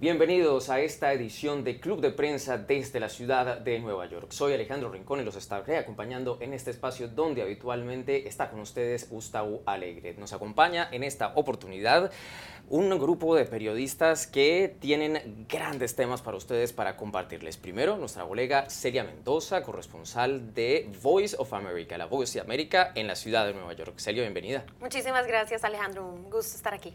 [0.00, 4.32] Bienvenidos a esta edición de Club de Prensa desde la ciudad de Nueva York.
[4.32, 9.10] Soy Alejandro Rincón y los estaré acompañando en este espacio donde habitualmente está con ustedes
[9.10, 10.14] Gustavo Alegre.
[10.14, 12.10] Nos acompaña en esta oportunidad
[12.70, 17.56] un grupo de periodistas que tienen grandes temas para ustedes para compartirles.
[17.56, 23.08] Primero, nuestra colega Celia Mendoza, corresponsal de Voice of America, la Voz de América en
[23.08, 23.94] la ciudad de Nueva York.
[23.98, 24.64] Celia, bienvenida.
[24.80, 26.06] Muchísimas gracias, Alejandro.
[26.06, 26.94] Un gusto estar aquí.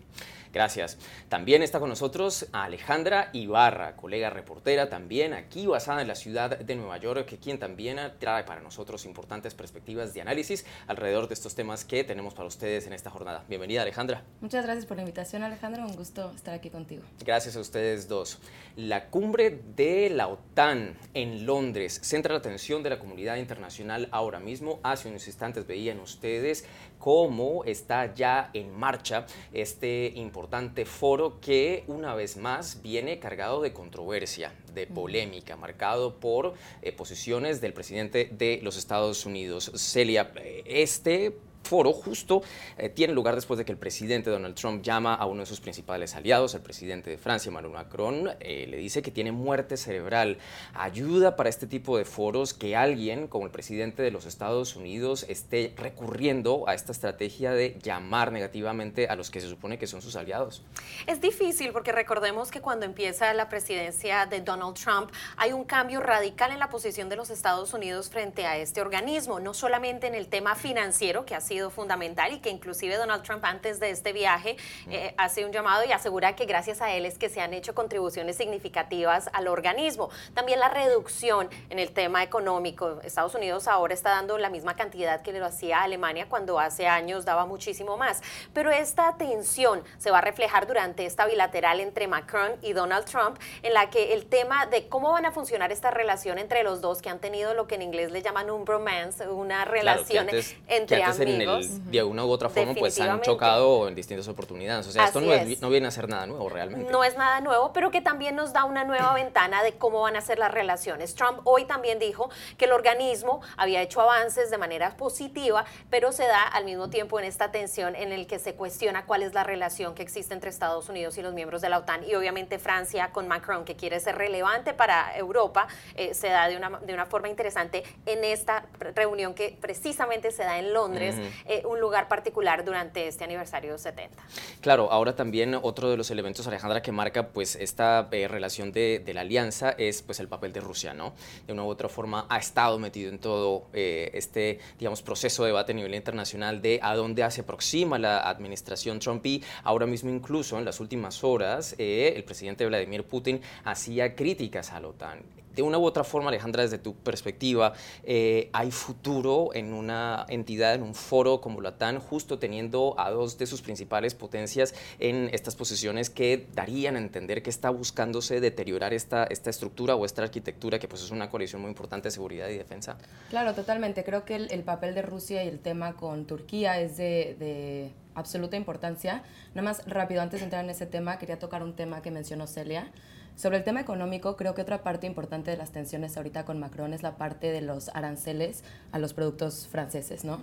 [0.54, 0.98] Gracias.
[1.28, 6.76] También está con nosotros Alejandra Ibarra, colega reportera también aquí basada en la ciudad de
[6.78, 11.54] Nueva York, que quien también trae para nosotros importantes perspectivas de análisis alrededor de estos
[11.56, 13.44] temas que tenemos para ustedes en esta jornada.
[13.50, 14.24] Bienvenida, Alejandra.
[14.40, 17.02] Muchas gracias por la invitación, Alejandra un gusto estar aquí contigo.
[17.26, 18.38] Gracias a ustedes dos.
[18.76, 24.40] La cumbre de la OTAN en Londres centra la atención de la comunidad internacional ahora
[24.40, 24.80] mismo.
[24.84, 26.66] Hace unos instantes veían ustedes
[27.00, 33.74] cómo está ya en marcha este importante foro que una vez más viene cargado de
[33.74, 39.72] controversia, de polémica, marcado por eh, posiciones del presidente de los Estados Unidos.
[39.76, 41.34] Celia, eh, este
[41.66, 42.44] foro justo
[42.78, 45.60] eh, tiene lugar después de que el presidente Donald Trump llama a uno de sus
[45.60, 50.38] principales aliados, el presidente de Francia, Emmanuel Macron, eh, le dice que tiene muerte cerebral.
[50.74, 55.26] Ayuda para este tipo de foros que alguien como el presidente de los Estados Unidos
[55.28, 60.02] esté recurriendo a esta estrategia de llamar negativamente a los que se supone que son
[60.02, 60.64] sus aliados.
[61.08, 66.00] Es difícil porque recordemos que cuando empieza la presidencia de Donald Trump hay un cambio
[66.00, 70.16] radical en la posición de los Estados Unidos frente a este organismo, no solamente en
[70.16, 74.14] el tema financiero que ha sido fundamental y que inclusive Donald Trump antes de este
[74.14, 74.58] viaje
[74.90, 77.74] eh, hace un llamado y asegura que gracias a él es que se han hecho
[77.74, 80.10] contribuciones significativas al organismo.
[80.34, 83.00] También la reducción en el tema económico.
[83.04, 87.26] Estados Unidos ahora está dando la misma cantidad que lo hacía Alemania cuando hace años
[87.26, 88.22] daba muchísimo más.
[88.54, 93.38] Pero esta tensión se va a reflejar durante esta bilateral entre Macron y Donald Trump,
[93.64, 97.02] en la que el tema de cómo van a funcionar esta relación entre los dos,
[97.02, 100.28] que han tenido lo que en inglés le llaman un bromance, una relación
[100.68, 104.88] entre amigos de una u otra forma pues han chocado en distintas oportunidades.
[104.88, 106.92] O sea, esto no, viene a ser nada nuevo realmente.
[106.92, 110.16] No es nada nuevo, pero que también nos da una nueva ventana de cómo van
[110.16, 111.16] a ser las relaciones.
[111.16, 116.24] Trump hoy también dijo que el organismo había hecho avances de manera positiva, pero se
[116.28, 119.44] da al mismo tiempo en esta tensión en el que se cuestiona cuál es la
[119.44, 122.04] relación que existe entre Estados Unidos y los miembros de la OTAN.
[122.08, 126.58] Y obviamente Francia con Macron, que quiere ser relevante para Europa, eh, se da de
[126.58, 131.16] una, de una forma interesante en esta reunión que precisamente se da en Londres,
[131.46, 134.24] eh, un lugar particular durante este aniversario 70.
[134.62, 139.04] Claro, ahora también otro de los elementos, Alejandra, que marca pues esta eh, relación de,
[139.14, 141.14] la alianza es pues el papel de Rusia, ¿no?
[141.48, 145.50] De una u otra forma ha estado metido en todo eh, este, digamos, proceso de
[145.50, 150.10] debate a nivel internacional de a dónde se aproxima la administración Trump y ahora mismo
[150.10, 155.62] incluso en las últimas horas el presidente Vladimir Putin hacía críticas a la OTAN de
[155.62, 157.74] una u otra forma, Alejandra, desde tu perspectiva,
[158.04, 163.10] eh, ¿hay futuro en una entidad, en un foro como la TAN, justo teniendo a
[163.10, 168.40] dos de sus principales potencias en estas posiciones que darían a entender que está buscándose
[168.40, 172.12] deteriorar esta, esta estructura o esta arquitectura que pues es una coalición muy importante de
[172.12, 172.98] seguridad y defensa?
[173.30, 174.04] Claro, totalmente.
[174.04, 178.58] Creo que el, papel de Rusia y el tema con Turquía es de, de absoluta
[178.58, 179.24] importancia.
[179.54, 182.48] Nada más rápido, antes de entrar en ese tema, quería tocar un tema que mencionó
[182.48, 182.92] Celia.
[183.36, 186.94] Sobre el tema económico, creo que otra parte importante de las tensiones ahorita con Macron
[186.94, 190.42] es la parte de los aranceles a los productos franceses, ¿no?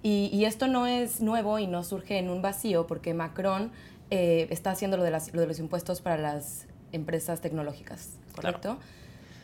[0.00, 3.72] Y, esto no es nuevo y no surge en un vacío porque Macron
[4.10, 8.78] eh, está haciendo lo de, lo de, los impuestos para las empresas tecnológicas, ¿correcto?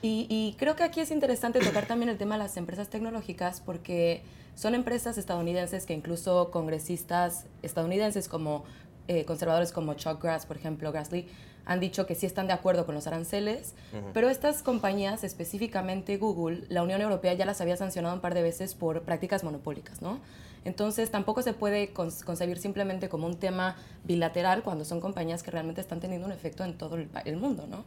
[0.00, 3.60] Y, y, creo que aquí es interesante tocar también el tema de las empresas tecnológicas
[3.60, 4.22] porque
[4.54, 8.64] son empresas estadounidenses que incluso congresistas estadounidenses como
[9.06, 11.26] eh, conservadores como Chuck Grass, por ejemplo, Grassley,
[11.66, 13.74] han dicho que sí están de acuerdo con los aranceles,
[14.12, 18.42] pero estas compañías, específicamente Google, la Unión Europea ya las había sancionado un par de
[18.42, 20.20] veces por prácticas monopólicas, ¿no?
[20.64, 25.80] Entonces tampoco se puede concebir simplemente como un tema bilateral cuando son compañías que realmente
[25.80, 27.84] están teniendo un efecto en todo el, mundo, ¿no?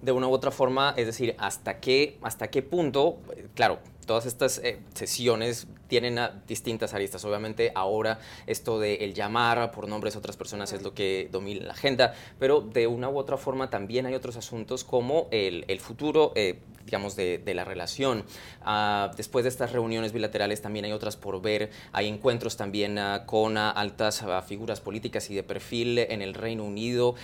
[0.00, 3.18] De una u otra forma, es decir, hasta qué, hasta qué punto,
[3.54, 7.24] claro, todas estas eh, sesiones tienen distintas aristas.
[7.24, 11.66] Obviamente ahora esto de el llamar por nombres a otras personas es lo que domina
[11.66, 16.32] la agenda, pero de una u otra forma también hay otros asuntos como el, futuro.
[16.34, 18.24] Eh, digamos, de, la relación.
[18.60, 21.70] Ah, después de estas reuniones bilaterales también hay otras por ver.
[21.92, 26.62] Hay encuentros también ah, con altas ah, figuras políticas y de perfil en el Reino
[26.62, 27.14] Unido.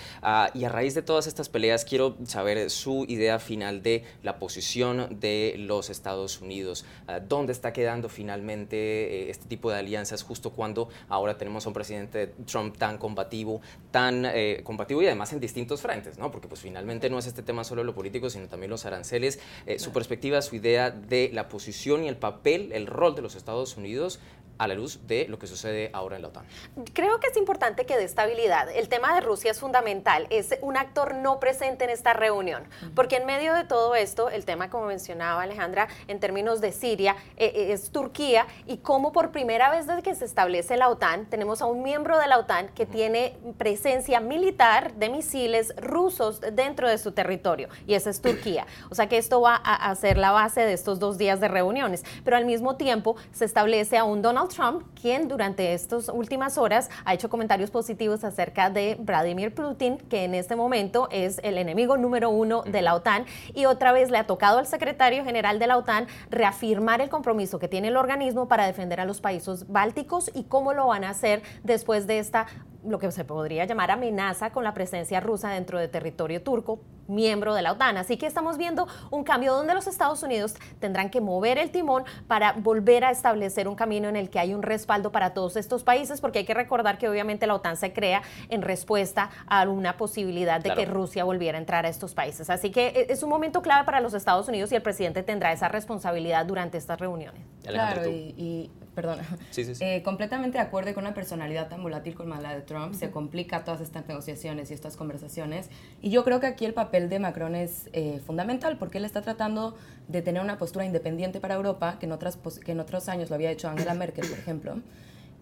[0.55, 5.19] y a raíz de todas estas peleas quiero saber su idea final de la posición
[5.19, 6.85] de los Estados Unidos Unidos.
[7.07, 11.69] Ah, ¿Dónde está quedando finalmente eh, este tipo de alianzas justo cuando ahora tenemos a
[11.69, 16.31] un presidente Trump tan combativo, tan eh, combativo y además en distintos frentes, ¿no?
[16.31, 19.39] Porque pues finalmente no es este tema solo lo político, sino también los aranceles.
[19.65, 23.35] Eh, su perspectiva, su idea de la posición y el papel, el rol de los
[23.35, 24.19] Estados Unidos
[24.61, 26.45] a la luz de lo que sucede ahora en la OTAN.
[26.93, 28.69] Creo que es importante que dé estabilidad.
[28.69, 30.27] El tema de Rusia es fundamental.
[30.29, 34.45] Es un actor no presente en esta reunión, porque en medio de todo esto, el
[34.45, 39.31] tema, como mencionaba Alejandra, en términos de Siria, eh, eh, es Turquía y cómo por
[39.31, 42.67] primera vez desde que se establece la OTAN, tenemos a un miembro de la OTAN
[42.67, 48.67] que tiene presencia militar de misiles rusos dentro de su territorio, y esa es Turquía.
[48.91, 51.47] O sea que esto va a, a ser la base de estos dos días de
[51.47, 56.57] reuniones, pero al mismo tiempo se establece a un Donald Trump, quien durante estas últimas
[56.57, 61.57] horas ha hecho comentarios positivos acerca de Vladimir Putin, que en este momento es el
[61.57, 65.59] enemigo número uno de la OTAN, y otra vez le ha tocado al secretario general
[65.59, 69.67] de la OTAN reafirmar el compromiso que tiene el organismo para defender a los países
[69.67, 72.47] bálticos y cómo lo van a hacer después de esta
[72.83, 77.53] lo que se podría llamar amenaza con la presencia rusa dentro de territorio turco, miembro
[77.53, 77.97] de la OTAN.
[77.97, 82.03] Así que estamos viendo un cambio donde los Estados Unidos tendrán que mover el timón
[82.27, 85.83] para volver a establecer un camino en el que hay un respaldo para todos estos
[85.83, 89.97] países, porque hay que recordar que obviamente la OTAN se crea en respuesta a una
[89.97, 92.49] posibilidad de que Rusia volviera a entrar a estos países.
[92.49, 95.51] Así que eh, es un momento clave para los Estados Unidos y el presidente tendrá
[95.51, 97.41] esa responsabilidad durante estas reuniones.
[97.63, 99.19] Claro, y, perdón,
[99.55, 103.63] eh, completamente de acuerdo con una personalidad tan volátil como la de Trump, se complica
[103.63, 105.69] todas estas negociaciones y estas conversaciones.
[106.01, 109.21] Y yo creo que aquí el papel de Macron es eh, fundamental porque él está
[109.21, 109.75] tratando
[110.07, 113.35] de tener una postura independiente para Europa, que en, otras, que en otros años lo
[113.35, 114.75] había hecho Angela Merkel, por ejemplo.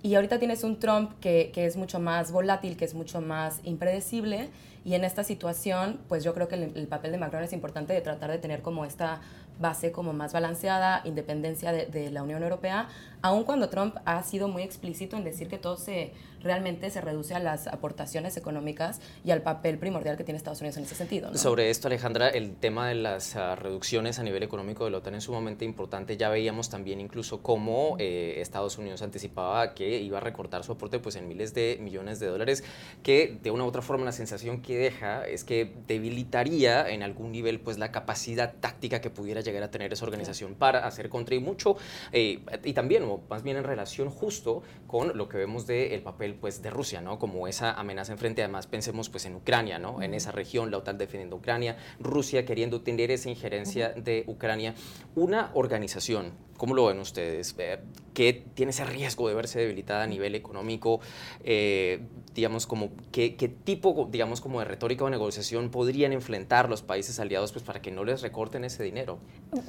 [0.02, 3.60] Y ahorita tienes un Trump que, que, es mucho más volátil, que es mucho más
[3.64, 4.50] impredecible.
[4.86, 7.92] Y en esta situación, pues yo creo que el, el, papel de Macron es importante
[7.92, 9.20] de tratar de tener como esta
[9.60, 12.88] base como más balanceada, independencia de, de la Unión Europea,
[13.22, 17.36] aun cuando Trump ha sido muy explícito en decir que todo se realmente se reduce
[17.36, 21.32] a las aportaciones económicas y al papel primordial que tiene Estados Unidos en ese sentido.
[21.32, 21.38] ¿no?
[21.38, 25.16] Sobre esto, Alejandra, el tema de las uh, reducciones a nivel económico de la OTAN
[25.16, 26.18] es sumamente importante.
[26.18, 31.00] Ya veíamos también incluso cómo eh, Estados Unidos anticipaba que iba a recortar su aporte
[31.00, 32.64] pues, en miles de millones de dólares,
[33.04, 37.32] que de una u otra forma la sensación que deja es que debilitaría en algún
[37.32, 41.36] nivel pues, la capacidad táctica que pudiera llegar a tener esa organización para hacer contra
[41.36, 41.78] y mucho,
[42.12, 46.02] eh, y también, o más bien en relación justo con lo que vemos del el
[46.02, 47.20] papel pues, de Rusia, ¿no?
[47.20, 48.44] Como esa amenaza enfrente.
[48.44, 50.02] Además, pensemos pues, en Ucrania, ¿no?
[50.02, 54.76] En esa región, la OTAN defendiendo Ucrania, Rusia queriendo tener esa injerencia de Ucrania.
[55.16, 57.56] Una organización, ¿cómo lo ven ustedes?
[57.58, 57.80] Eh,
[58.14, 61.00] que tiene ese riesgo de verse debilitada a nivel económico,
[61.44, 62.02] eh,
[62.36, 67.18] digamos, como, ¿qué, ¿qué, tipo, digamos, como de retórica o negociación podrían enfrentar los países
[67.20, 69.20] aliados pues, para que no les recorten ese dinero?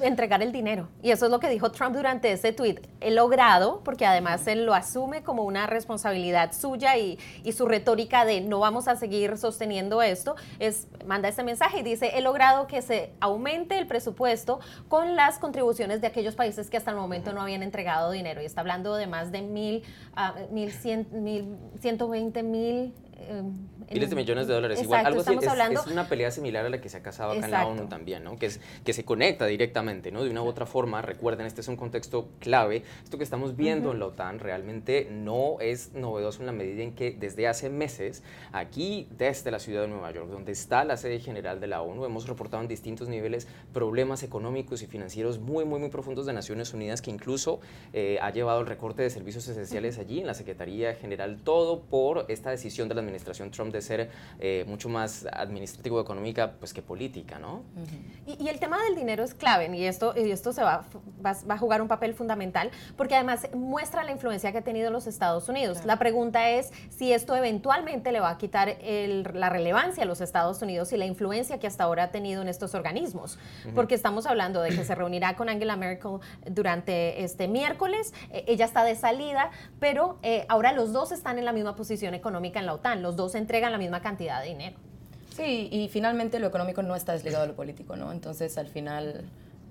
[0.01, 0.89] Entregar el dinero.
[1.01, 2.81] Y eso es lo que dijo Trump durante ese tweet.
[2.99, 8.25] He logrado, porque además él lo asume como una responsabilidad suya y, y su retórica
[8.25, 12.67] de no vamos a seguir sosteniendo esto, es manda este mensaje y dice, he logrado
[12.67, 14.59] que se aumente el presupuesto
[14.89, 18.41] con las contribuciones de aquellos países que hasta el momento no habían entregado dinero.
[18.41, 19.83] Y está hablando de más de mil,
[20.17, 23.43] uh, mil, cien, mil, ciento veinte mil eh,
[23.91, 24.79] miles de millones de dólares.
[24.79, 27.03] Exacto, Igual, algo estamos es, hablando, es, una pelea similar a la que se ha
[27.03, 27.69] casado acá Exacto.
[27.69, 28.37] en la ONU también, ¿no?
[28.37, 30.23] Que, es, que se conecta directamente, ¿no?
[30.23, 32.83] De una u otra forma, recuerden, este es un contexto clave.
[33.03, 33.95] Esto que estamos viendo uh -huh.
[33.95, 38.23] en la OTAN realmente no es novedoso en la medida en que desde hace meses,
[38.51, 42.05] aquí desde la ciudad de Nueva York, donde está la sede general de la ONU,
[42.05, 46.73] hemos reportado en distintos niveles problemas económicos y financieros muy, muy, muy profundos de Naciones
[46.73, 47.59] Unidas que incluso
[47.93, 52.25] eh, ha llevado el recorte de servicios esenciales allí en la Secretaría General, todo por
[52.29, 57.39] esta decisión de la administración Trump de ser eh, mucho más administrativo-económica pues, que política,
[57.39, 57.63] ¿no?
[57.75, 58.37] Uh -huh.
[58.39, 60.83] y, y, el tema del dinero es clave y esto, y esto se va,
[61.23, 64.91] va, va, a jugar un papel fundamental porque además muestra la influencia que ha tenido
[64.91, 65.77] los Estados Unidos.
[65.77, 65.87] Claro.
[65.87, 70.21] La pregunta es si esto eventualmente le va a quitar el, la relevancia a los
[70.21, 73.37] Estados Unidos y la influencia que hasta ahora ha tenido en estos organismos.
[73.65, 73.73] Uh -huh.
[73.73, 78.65] Porque estamos hablando de que se reunirá con Angela Merkel durante este miércoles, eh, ella
[78.65, 82.65] está de salida, pero eh, ahora los dos están en la misma posición económica en
[82.65, 84.77] la OTAN, los dos entregan la misma cantidad de dinero.
[85.35, 88.11] Sí, y finalmente lo económico no está desligado de lo político, ¿no?
[88.11, 89.23] Entonces, al final,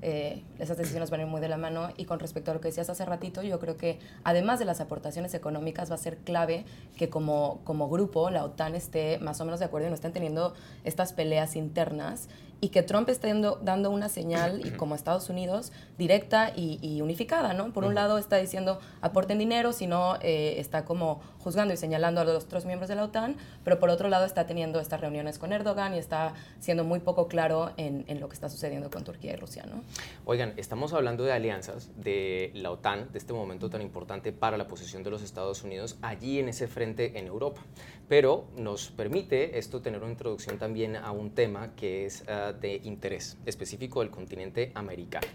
[0.02, 1.90] eh, esas decisiones van a ir muy de la mano.
[1.96, 4.80] Y con respecto a lo que decías hace ratito, yo creo que además de las
[4.80, 6.64] aportaciones económicas, va a ser clave
[6.96, 10.12] que como, como grupo la OTAN esté más o menos de acuerdo y no estén
[10.12, 12.28] teniendo estas peleas internas
[12.60, 17.72] y que Trump esté dando, una señal, y como Estados Unidos, directa y, unificada, ¿no?
[17.72, 22.24] Por un lado está diciendo aporten dinero, sino eh, está como juzgando y señalando a
[22.24, 25.52] los otros miembros de la OTAN, pero por otro lado está teniendo estas reuniones con
[25.52, 29.36] Erdogan y está siendo muy poco claro en, lo que está sucediendo con Turquía y
[29.36, 29.82] Rusia, ¿no?
[30.26, 34.66] Oigan, estamos hablando de alianzas de la OTAN, de este momento tan importante para la
[34.66, 37.62] posición de los Estados Unidos allí en ese frente en Europa,
[38.10, 42.24] pero nos permite esto tener una introducción también a un tema que es...
[42.28, 45.26] Ah, de interés específico del continente americano.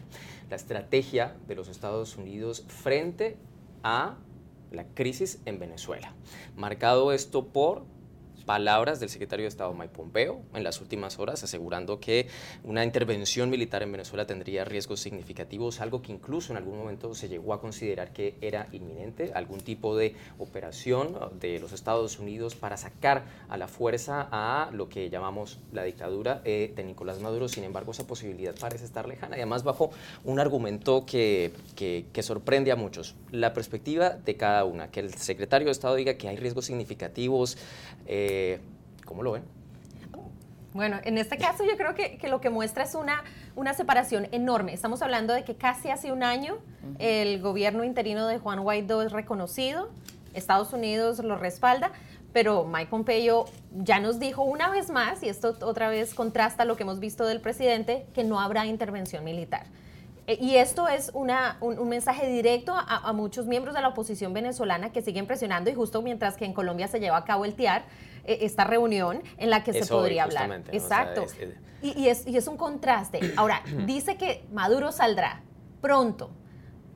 [0.49, 3.37] La estrategia de los Estados Unidos frente
[3.83, 4.17] a
[4.71, 6.13] la crisis en Venezuela.
[6.55, 7.83] Marcado esto por
[8.45, 12.27] palabras del secretario de Estado Mike Pompeo en las últimas horas, asegurando que
[12.63, 17.27] una intervención militar en Venezuela tendría riesgos significativos, algo que incluso en algún momento se
[17.27, 22.77] llegó a considerar que era inminente, algún tipo de operación de los Estados Unidos para
[22.77, 27.47] sacar a la fuerza a lo que llamamos la dictadura eh, de Nicolás Maduro.
[27.47, 29.91] Sin embargo, esa posibilidad parece estar lejana y además bajo
[30.23, 33.15] un argumento que, que, sorprende a muchos.
[33.31, 37.57] La perspectiva de cada una, que el secretario de Estado diga que hay riesgos significativos.
[38.05, 38.59] Eh,
[39.05, 39.43] ¿Cómo lo ven?
[40.73, 43.23] Bueno, en este caso yo creo que, lo que muestra es una,
[43.55, 44.73] una separación enorme.
[44.73, 46.57] Estamos hablando de que casi hace un año
[46.99, 49.89] el gobierno interino de Juan Guaidó es reconocido,
[50.33, 51.91] Estados Unidos lo respalda,
[52.33, 56.75] pero Mike Pompeo ya nos dijo una vez más, y esto otra vez contrasta lo
[56.75, 59.67] que hemos visto del presidente, que no habrá intervención militar.
[60.27, 64.91] E, y esto es una, un, mensaje directo a, muchos miembros de la oposición venezolana
[64.91, 67.85] que siguen presionando y justo mientras que en Colombia se lleva a cabo el TIAR,
[68.23, 70.63] e, esta reunión en la que se podría hablar.
[70.71, 71.25] Exacto.
[71.81, 73.33] y, es, y es un contraste.
[73.37, 75.41] Ahora, dice que Maduro saldrá
[75.81, 76.31] pronto.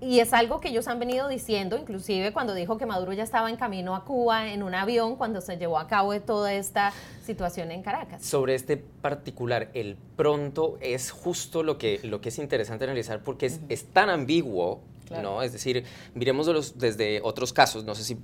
[0.01, 3.49] Y es algo que ellos han venido diciendo, inclusive cuando dijo que Maduro ya estaba
[3.49, 6.93] en camino a Cuba en un avión cuando se llevó a cabo toda esta
[7.25, 8.23] situación en Caracas.
[8.23, 13.47] Sobre este particular, el pronto es justo lo que, lo que es interesante analizar porque
[13.47, 14.79] es, es tan ambiguo,
[15.21, 15.41] ¿no?
[15.41, 18.17] Es decir, miremos desde otros casos, no sé si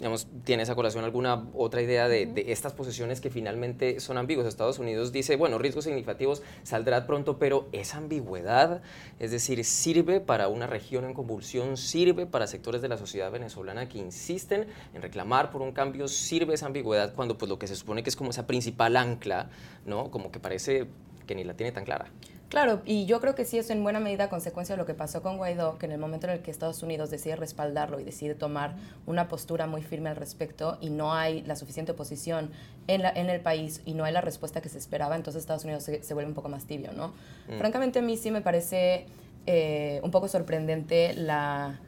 [0.00, 4.46] digamos, ¿tiene esa colación alguna otra idea de, estas posiciones que finalmente son ambiguas?
[4.46, 8.80] Estados Unidos dice, bueno, riesgos significativos saldrá pronto, pero esa ambigüedad,
[9.18, 13.90] es decir, sirve para una región en convulsión, sirve para sectores de la sociedad venezolana
[13.90, 17.76] que insisten en reclamar por un cambio, sirve esa ambigüedad cuando pues lo que se
[17.76, 19.50] supone que es como esa principal ancla,
[19.84, 20.10] ¿no?
[20.10, 20.86] Como que parece
[21.26, 22.06] que ni la tiene tan clara.
[22.50, 25.22] Claro, y yo creo que sí es en buena medida consecuencia de lo que pasó
[25.22, 28.34] con Guaidó, que en el momento en el que Estados Unidos decide respaldarlo y decide
[28.34, 28.74] tomar
[29.06, 32.50] una postura muy firme al respecto y no hay la suficiente oposición
[32.88, 35.62] en, la, en el país y no hay la respuesta que se esperaba, entonces Estados
[35.62, 37.12] Unidos se, vuelve un poco más tibio, ¿no?
[37.48, 37.58] Mm.
[37.58, 39.06] Francamente a mí sí me parece
[39.46, 41.78] eh, un poco sorprendente la,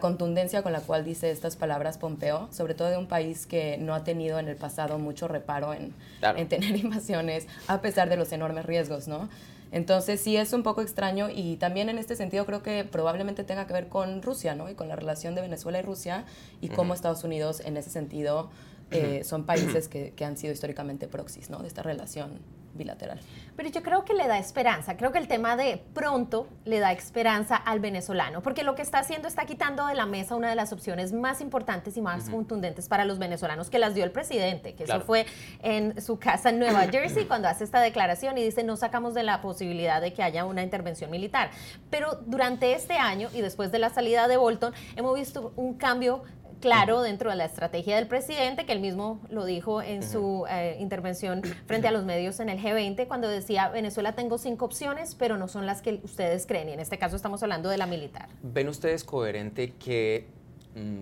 [0.00, 3.96] contundencia con la cual dice estas palabras Pompeo, sobre todo de un país que no
[3.96, 5.92] ha tenido en el pasado mucho reparo en,
[6.22, 9.28] en tener invasiones, a pesar de los enormes riesgos, ¿no?
[9.74, 13.66] Entonces sí es un poco extraño y también en este sentido creo que probablemente tenga
[13.66, 14.70] que ver con Rusia, ¿no?
[14.70, 16.26] Y con la relación de Venezuela y Rusia
[16.60, 18.50] y cómo Estados Unidos en ese sentido
[18.92, 21.58] eh, son países que, que, han sido históricamente proxies, ¿no?
[21.58, 22.38] De esta relación
[22.74, 23.20] bilateral.
[23.56, 26.92] Pero yo creo que le da esperanza, creo que el tema de pronto le da
[26.92, 30.56] esperanza al venezolano, porque lo que está haciendo está quitando de la mesa una de
[30.56, 34.74] las opciones más importantes y más contundentes para los venezolanos que las dio el presidente,
[34.74, 35.26] que eso fue
[35.62, 39.22] en su casa en Nueva Jersey cuando hace esta declaración y dice no sacamos de
[39.22, 41.50] la posibilidad de que haya una intervención militar.
[41.90, 46.22] Pero durante este año y después de la salida de Bolton hemos visto un cambio
[46.64, 50.78] claro dentro de la estrategia del presidente, que él mismo lo dijo en su eh,
[50.80, 55.36] intervención frente a los medios en el G20, cuando decía, Venezuela tengo cinco opciones, pero
[55.36, 58.30] no son las que ustedes creen, y en este caso estamos hablando de la militar.
[58.42, 60.26] ¿Ven ustedes coherente que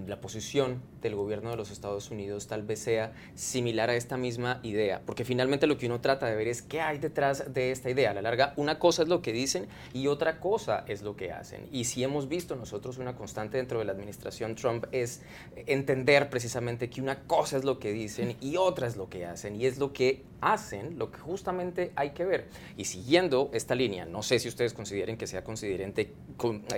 [0.06, 4.60] la posición del gobierno de los Estados Unidos tal vez sea similar a esta misma
[4.62, 7.88] idea, porque finalmente lo que uno trata de ver es qué hay detrás de esta
[7.88, 8.10] idea.
[8.10, 11.32] A la larga, una cosa es lo que dicen y otra cosa es lo que
[11.32, 11.68] hacen.
[11.72, 15.22] Y si hemos visto nosotros una constante dentro de la administración Trump es
[15.66, 19.56] entender precisamente que una cosa es lo que dicen y otra es lo que hacen,
[19.56, 22.48] y es lo que hacen lo que justamente hay que ver.
[22.76, 26.12] Y siguiendo esta línea, no sé si ustedes consideren que sea eh,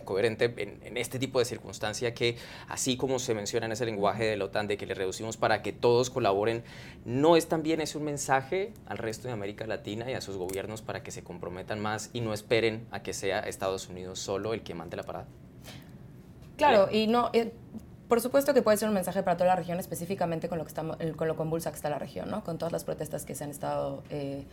[0.04, 2.36] coherente en, en este tipo de circunstancia que,
[2.68, 5.62] así como se menciona en ese lenguaje, de la OTAN de que le reducimos para
[5.62, 6.62] que todos colaboren,
[7.04, 10.82] ¿no es también es un mensaje al resto de América Latina y a sus gobiernos
[10.82, 14.62] para que se comprometan más y no esperen a que sea Estados Unidos solo el
[14.62, 15.26] que mande la parada?
[16.56, 17.52] Claro, y no, eh,
[18.08, 20.68] por supuesto que puede ser un mensaje para toda la región, específicamente con lo, que
[20.68, 22.44] estamos, con lo convulsa que está la región, ¿no?
[22.44, 24.44] con todas las protestas que se han estado eh,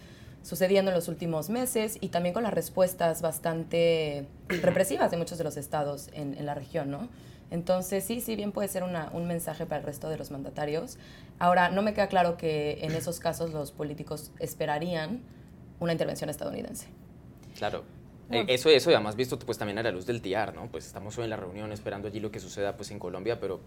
[0.42, 5.44] sucediendo en los últimos meses y también con las respuestas bastante represivas de muchos de
[5.44, 6.90] los estados en, en la región.
[6.90, 7.10] ¿no?
[7.51, 10.98] Entonces, sí, sí, bien puede ser un mensaje para el resto de los mandatarios.
[11.38, 15.22] Ahora, no me queda claro que en esos casos los políticos esperarían
[15.79, 16.88] una intervención estadounidense.
[17.58, 17.84] Claro.
[18.31, 20.72] Eh, eso, eso además visto pues también a la luz del TIAR, ¿no?
[20.72, 23.60] Pues estamos hoy en la reunión esperando allí lo que suceda pues en Colombia, pero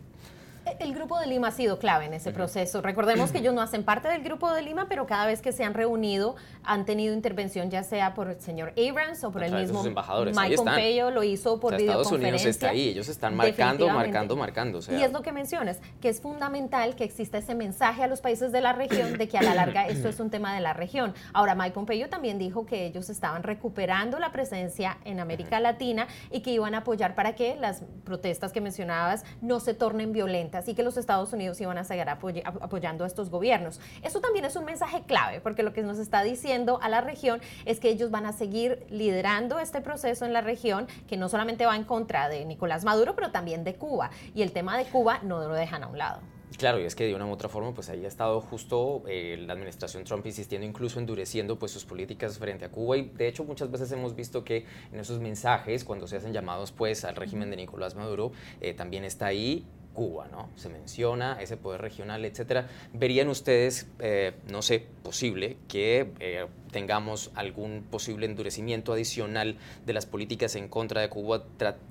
[0.81, 2.81] el Grupo de Lima ha sido clave en ese proceso.
[2.81, 5.65] Recordemos que ellos no hacen parte del Grupo de Lima, pero cada vez que se
[5.65, 9.85] han reunido han tenido intervención, ya sea por el señor Abrams o por el mismo
[9.85, 10.37] embajadores.
[10.37, 14.37] Mike Pompeo, lo hizo por o sea, Estados Unidos está ahí, ellos están marcando, marcando,
[14.37, 14.81] marcando.
[14.91, 18.53] Y es lo que mencionas, que es fundamental que exista ese mensaje a los países
[18.53, 21.15] de la región de que a la larga esto es un tema de la región.
[21.33, 26.41] Ahora, Mike Pompeo también dijo que ellos estaban recuperando la presencia en América Latina y
[26.41, 30.75] que iban a apoyar para que las protestas que mencionabas no se tornen violentas así
[30.75, 33.81] que los Estados Unidos iban a seguir apoyando a estos gobiernos.
[34.03, 37.41] Eso también es un mensaje clave, porque lo que nos está diciendo a la región
[37.65, 41.67] es que ellos van a seguir liderando este proceso en la región, que no solamente
[41.67, 44.11] va en contra de Nicolás Maduro, pero también de Cuba.
[44.35, 46.21] Y el tema de Cuba no lo dejan a un lado.
[46.57, 49.37] Claro, y es que de una u otra forma, pues ahí ha estado justo eh,
[49.45, 52.97] la administración Trump insistiendo, incluso endureciendo pues sus políticas frente a Cuba.
[52.97, 56.71] Y de hecho muchas veces hemos visto que en esos mensajes, cuando se hacen llamados
[56.71, 58.31] pues al régimen de Nicolás Maduro,
[58.61, 60.51] eh, también está ahí Cuba, ¿no?
[60.57, 62.69] Se menciona ese poder regional, etcétera.
[62.93, 70.05] ¿Verían ustedes, eh, no sé, posible que eh, tengamos algún posible endurecimiento adicional de las
[70.05, 71.45] políticas en contra de Cuba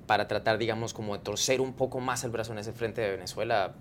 [0.06, 3.10] para tratar, digamos, como de torcer un poco más el brazo en ese frente de
[3.10, 3.74] Venezuela?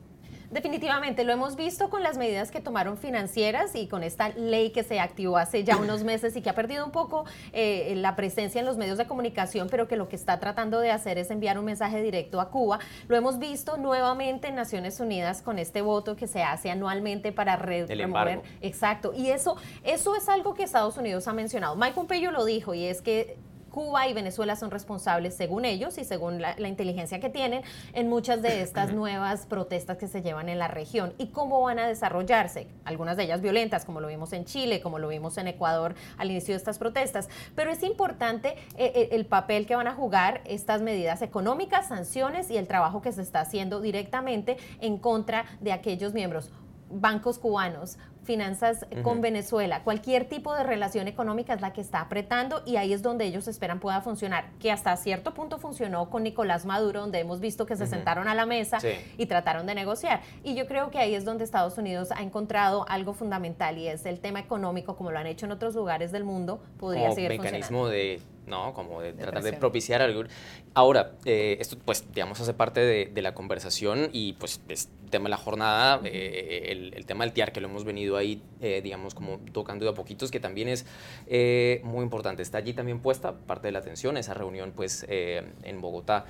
[0.53, 4.83] Definitivamente, lo hemos visto con las medidas que tomaron financieras y con esta ley que
[4.83, 8.59] se activó hace ya unos meses y que ha perdido un poco eh, la presencia
[8.59, 11.57] en los medios de comunicación, pero que lo que está tratando de hacer es enviar
[11.57, 12.77] un mensaje directo a Cuba.
[13.07, 17.55] Lo hemos visto nuevamente en Naciones Unidas con este voto que se hace anualmente para
[17.55, 18.41] remover.
[18.61, 19.11] Exacto.
[19.15, 21.75] Y eso, eso es algo que Estados Unidos ha mencionado.
[21.75, 23.37] Mike Pompeo lo dijo y es que
[23.73, 27.63] Cuba y Venezuela son responsables, según ellos y según la, inteligencia que tienen,
[27.93, 31.15] en muchas de estas nuevas protestas que se llevan en la región.
[31.17, 32.67] ¿Y cómo van a desarrollarse?
[32.85, 36.29] Algunas de ellas violentas, como lo vimos en Chile, como lo vimos en Ecuador al
[36.29, 37.29] inicio de estas protestas.
[37.55, 42.51] Pero es importante eh, eh, el papel que van a jugar estas medidas económicas, sanciones
[42.51, 46.51] y el trabajo que se está haciendo directamente en contra de aquellos miembros
[46.93, 52.63] bancos cubanos, finanzas con Venezuela, cualquier tipo de relación económica es la que está apretando
[52.65, 56.65] y ahí es donde ellos esperan pueda funcionar, que hasta cierto punto funcionó con Nicolás
[56.65, 58.79] Maduro, donde hemos visto que se sentaron a la mesa
[59.17, 60.21] y trataron de negociar.
[60.43, 64.05] Y yo creo que ahí es donde Estados Unidos ha encontrado algo fundamental y es
[64.05, 67.87] el tema económico, como lo han hecho en otros lugares del mundo, podría seguir mecanismo
[67.87, 68.73] de ¿no?
[68.73, 70.23] Como de, tratar de propiciar algo.
[70.73, 75.29] Ahora, eh, esto pues digamos hace parte de, la conversación y pues es tema de
[75.29, 79.39] la jornada, eh, el, tema del TIAR que lo hemos venido ahí, eh, digamos, como
[79.51, 80.85] tocando de a poquitos, que también es
[81.83, 82.41] muy importante.
[82.41, 86.25] Está allí también puesta parte de la atención, esa reunión pues en Bogotá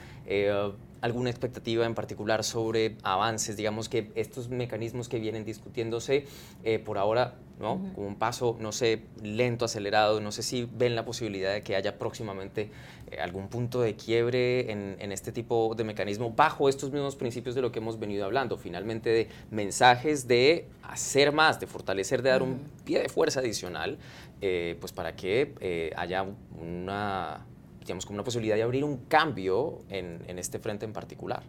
[1.03, 6.25] alguna expectativa en particular sobre avances, digamos que estos mecanismos que vienen discutiéndose
[6.63, 7.91] eh, por ahora, ¿no?
[7.93, 11.75] Como un paso, no sé, lento, acelerado, no sé si ven la posibilidad de que
[11.75, 12.71] haya próximamente
[13.11, 17.61] eh, algún punto de quiebre en, este tipo de mecanismo bajo estos mismos principios de
[17.61, 22.43] lo que hemos venido hablando, finalmente de mensajes de hacer más, de fortalecer, de dar
[22.43, 23.97] un pie de fuerza adicional,
[24.39, 26.25] eh, pues para que haya
[26.57, 27.45] una
[27.85, 31.43] digamos, como una posibilidad de abrir un cambio en, en este frente en particular.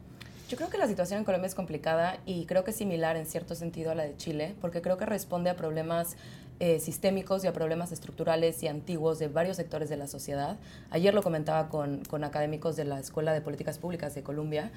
[0.49, 3.27] Yo creo que la situación en Colombia es complicada y creo que es similar en
[3.27, 6.17] cierto sentido a la de Chile, porque creo que responde a problemas
[6.61, 10.57] eh, sistémicos y a problemas estructurales y antiguos de varios sectores de la sociedad.
[10.91, 14.71] Ayer lo comentaba con, con académicos de la Escuela de Políticas Públicas de Colombia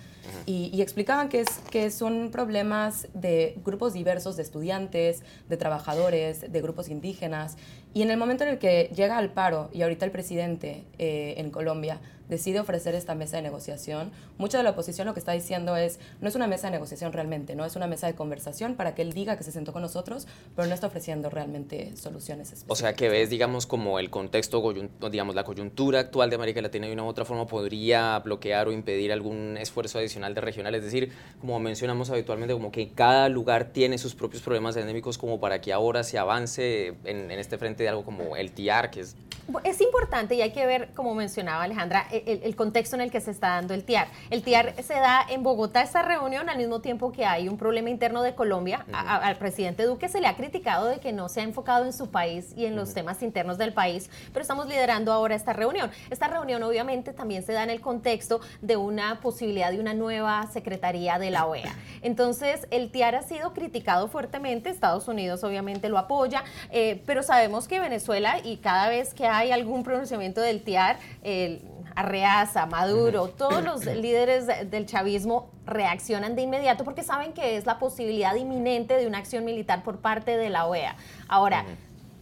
[0.48, 6.52] y, y, explicaban que, es, que son problemas de grupos diversos de estudiantes, de trabajadores,
[6.52, 7.58] de grupos indígenas.
[7.98, 11.34] Y en el momento en el que llega al paro y ahorita el presidente eh,
[11.38, 15.32] en Colombia decide ofrecer esta mesa de negociación, mucha de la oposición lo que está
[15.32, 18.76] diciendo es, no es una mesa de negociación realmente, no es una mesa de conversación
[18.76, 22.48] para que él diga que se sentó con nosotros, pero no está ofreciendo realmente soluciones
[22.48, 22.72] específicas.
[22.72, 24.74] O sea, que ves, digamos, como el contexto,
[25.10, 28.72] digamos, la coyuntura actual de América Latina de una u otra forma podría bloquear o
[28.72, 33.66] impedir algún esfuerzo adicional de regional, es decir, como mencionamos habitualmente, como que cada lugar
[33.72, 37.84] tiene sus propios problemas endémicos como para que ahora se avance en, en este frente
[37.84, 39.16] de algo como el TIAR, que es...
[39.64, 43.32] Es importante y hay que ver, como mencionaba Alejandra, el, contexto en el que se
[43.32, 44.08] está dando el TIAR.
[44.30, 47.90] El TIAR se da en Bogotá esta reunión al mismo tiempo que hay un problema
[47.90, 48.86] interno de Colombia.
[48.92, 52.10] al presidente Duque se le ha criticado de que no se ha enfocado en su
[52.10, 55.92] país y en los temas internos del país, pero estamos liderando ahora esta reunión.
[56.10, 60.48] Esta reunión obviamente también se da en el contexto de una posibilidad de una nueva
[60.48, 61.76] secretaría de la OEA.
[62.02, 67.68] Entonces, el TIAR ha sido criticado fuertemente, Estados Unidos obviamente lo apoya, eh, pero sabemos
[67.68, 71.62] que Venezuela y cada vez que hay algún pronunciamiento del TIAR, el
[71.98, 77.80] Arreaza, Maduro, todos los líderes del chavismo reaccionan de inmediato porque saben que es la
[77.80, 80.96] posibilidad inminente de una acción militar por parte de la OEA.
[81.28, 81.66] Ahora,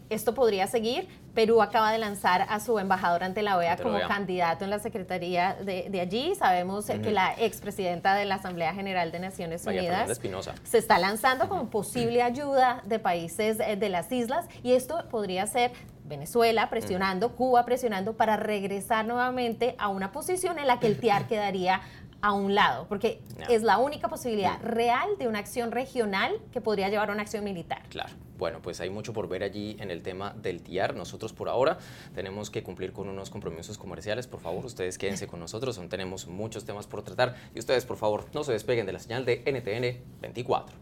[0.09, 4.63] esto podría seguir Perú acaba de lanzar a su embajador ante la OEA como candidato
[4.63, 6.33] en la Secretaría de, allí.
[6.35, 10.19] Sabemos que la expresidenta de la Asamblea General de Naciones Unidas
[10.63, 15.45] se está lanzando como posible ayuda de países eh, de las islas y esto podría
[15.45, 15.71] ser
[16.05, 21.27] Venezuela presionando, Cuba presionando para regresar nuevamente a una posición en la que el TIAR
[21.27, 21.81] quedaría
[22.25, 26.89] a un lado, porque es la única posibilidad real de una acción regional que podría
[26.89, 27.83] llevar a una acción militar.
[27.89, 28.09] Claro.
[28.39, 30.95] Bueno, pues hay mucho por ver allí en el tema del TIAR.
[30.95, 31.77] Nosotros por ahora
[32.15, 34.25] tenemos que cumplir con unos compromisos comerciales.
[34.25, 35.77] Por favor, ustedes quédense con nosotros.
[35.77, 37.35] Aún tenemos muchos temas por tratar.
[37.53, 40.75] Y ustedes, por favor, no se despeguen de la señal de NTN 24.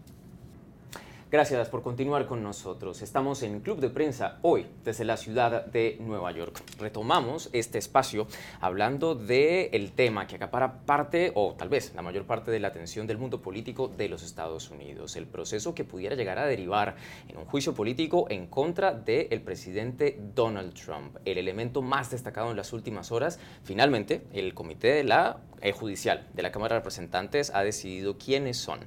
[1.33, 3.01] Gracias por continuar con nosotros.
[3.01, 6.61] Estamos en Club de Prensa hoy desde la ciudad de Nueva York.
[6.77, 8.27] Retomamos este espacio
[8.61, 12.67] hablando del el tema que acapara parte o tal vez la mayor parte de la
[12.67, 16.97] atención del mundo político de los Estados Unidos, el proceso que pudiera llegar a derivar
[17.27, 21.17] en un juicio político en contra del presidente Donald Trump.
[21.25, 26.27] El elemento más destacado en las últimas horas, finalmente, el comité de la eh, judicial
[26.33, 28.81] de la Cámara de Representantes ha decidido quiénes son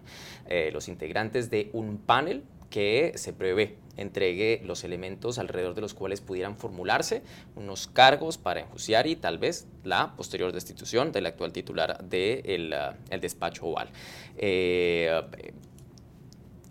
[0.47, 5.95] eh, los integrantes de un panel que se prevé entregue los elementos alrededor de los
[5.95, 7.23] cuales pudieran formularse
[7.55, 12.95] unos cargos para enjuiciar y tal vez la posterior destitución del actual titular del de
[12.95, 13.89] uh, el despacho oval.
[14.37, 15.11] Eh,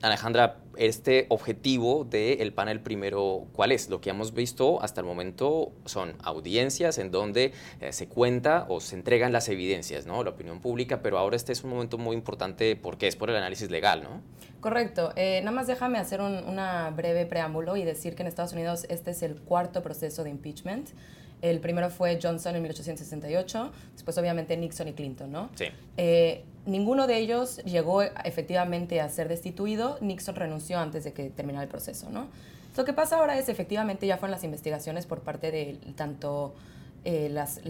[0.07, 3.89] Alejandra, este objetivo del panel primero, ¿cuál es?
[3.89, 8.79] Lo que hemos visto hasta el momento son audiencias en donde eh, se cuenta o
[8.81, 10.23] se entregan las evidencias, ¿no?
[10.23, 13.35] La opinión pública, pero ahora este es un momento muy importante porque es por el
[13.35, 14.21] análisis legal, ¿no?
[14.61, 15.11] Correcto.
[15.15, 18.85] Eh, nada más déjame hacer un una breve preámbulo y decir que en Estados Unidos
[18.89, 20.89] este es el cuarto proceso de impeachment.
[21.41, 25.49] El primero fue Johnson en 1868, después obviamente Nixon y Clinton, ¿no?
[25.55, 25.65] Sí.
[25.97, 29.97] Eh, ninguno de ellos llegó efectivamente a ser destituido.
[30.01, 32.27] Nixon renunció antes de que terminara el proceso, ¿no?
[32.75, 36.53] Lo que pasa ahora es efectivamente ya fueron las investigaciones por parte de tanto
[37.05, 37.61] eh, las,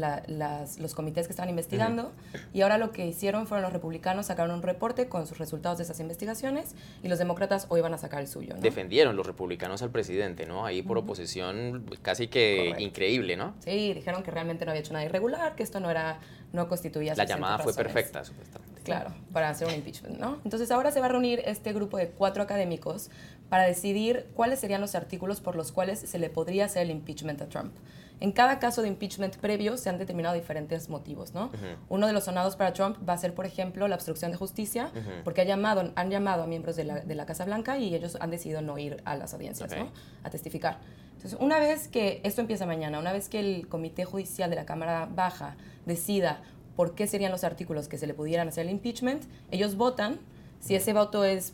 [0.79, 2.13] los comités que estaban investigando
[2.53, 5.83] y ahora lo que hicieron fueron los republicanos sacaron un reporte con sus resultados de
[5.83, 8.55] esas investigaciones y los demócratas hoy van a sacar el suyo.
[8.59, 10.65] Defendieron los republicanos al presidente, ¿no?
[10.65, 13.53] Ahí por oposición casi que increíble, ¿no?
[13.59, 16.19] Sí, dijeron que realmente no había hecho nada irregular, que esto no era
[16.53, 18.74] no constituía La llamada fue perfecta, supuestamente.
[18.85, 20.39] Claro, para hacer un impeachment, ¿no?
[20.43, 23.09] Entonces ahora se va a reunir este grupo de cuatro académicos
[23.49, 27.41] para decidir cuáles serían los artículos por los cuales se le podría hacer el impeachment
[27.41, 27.73] a Trump.
[28.19, 31.51] En cada caso de impeachment previo se han determinado diferentes motivos, ¿no?
[31.89, 34.91] Uno de los sonados para Trump va a ser, por ejemplo, la obstrucción de justicia,
[35.23, 38.17] porque ha llamado, han llamado a miembros de la, de la, Casa Blanca y ellos
[38.21, 39.91] han decidido no ir a las audiencias, ¿no?
[40.23, 40.77] A testificar.
[41.15, 44.65] Entonces, una vez que esto empieza mañana, una vez que el Comité Judicial de la
[44.65, 46.41] Cámara Baja decida
[46.75, 50.19] por qué serían los artículos que se le pudieran hacer el impeachment, ellos votan.
[50.59, 51.53] Si ese voto es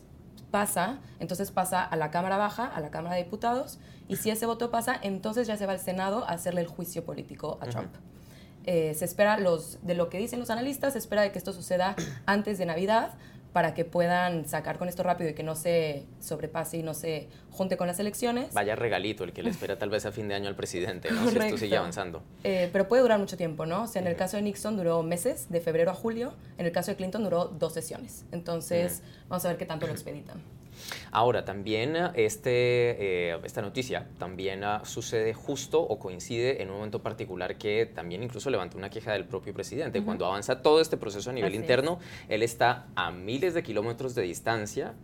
[0.50, 4.46] pasa, entonces pasa a la Cámara Baja, a la Cámara de Diputados, y si ese
[4.46, 7.94] voto pasa, entonces ya se va al Senado a hacerle el juicio político a Trump.
[8.64, 11.52] Eh, se espera, los, de lo que dicen los analistas, se espera de que esto
[11.52, 13.14] suceda antes de Navidad
[13.52, 17.28] para que puedan sacar con esto rápido y que no se sobrepase y no se
[17.50, 18.54] junte con las elecciones.
[18.54, 21.28] Vaya regalito el que le espera tal vez a fin de año al presidente, ¿no?
[21.28, 22.22] si esto sigue avanzando.
[22.44, 23.82] Eh, pero puede durar mucho tiempo, ¿no?
[23.84, 26.72] O sea, en el caso de Nixon duró meses, de febrero a julio, en el
[26.72, 28.24] caso de Clinton duró dos sesiones.
[28.32, 30.40] Entonces, vamos a ver qué tanto lo expeditan.
[31.10, 37.02] Ahora, también este, eh, esta noticia también ah, sucede justo o coincide en un momento
[37.02, 40.02] particular que también incluso levantó una queja del propio presidente.
[40.02, 44.22] Cuando avanza todo este proceso a nivel interno, él está a miles de kilómetros de
[44.22, 44.94] distancia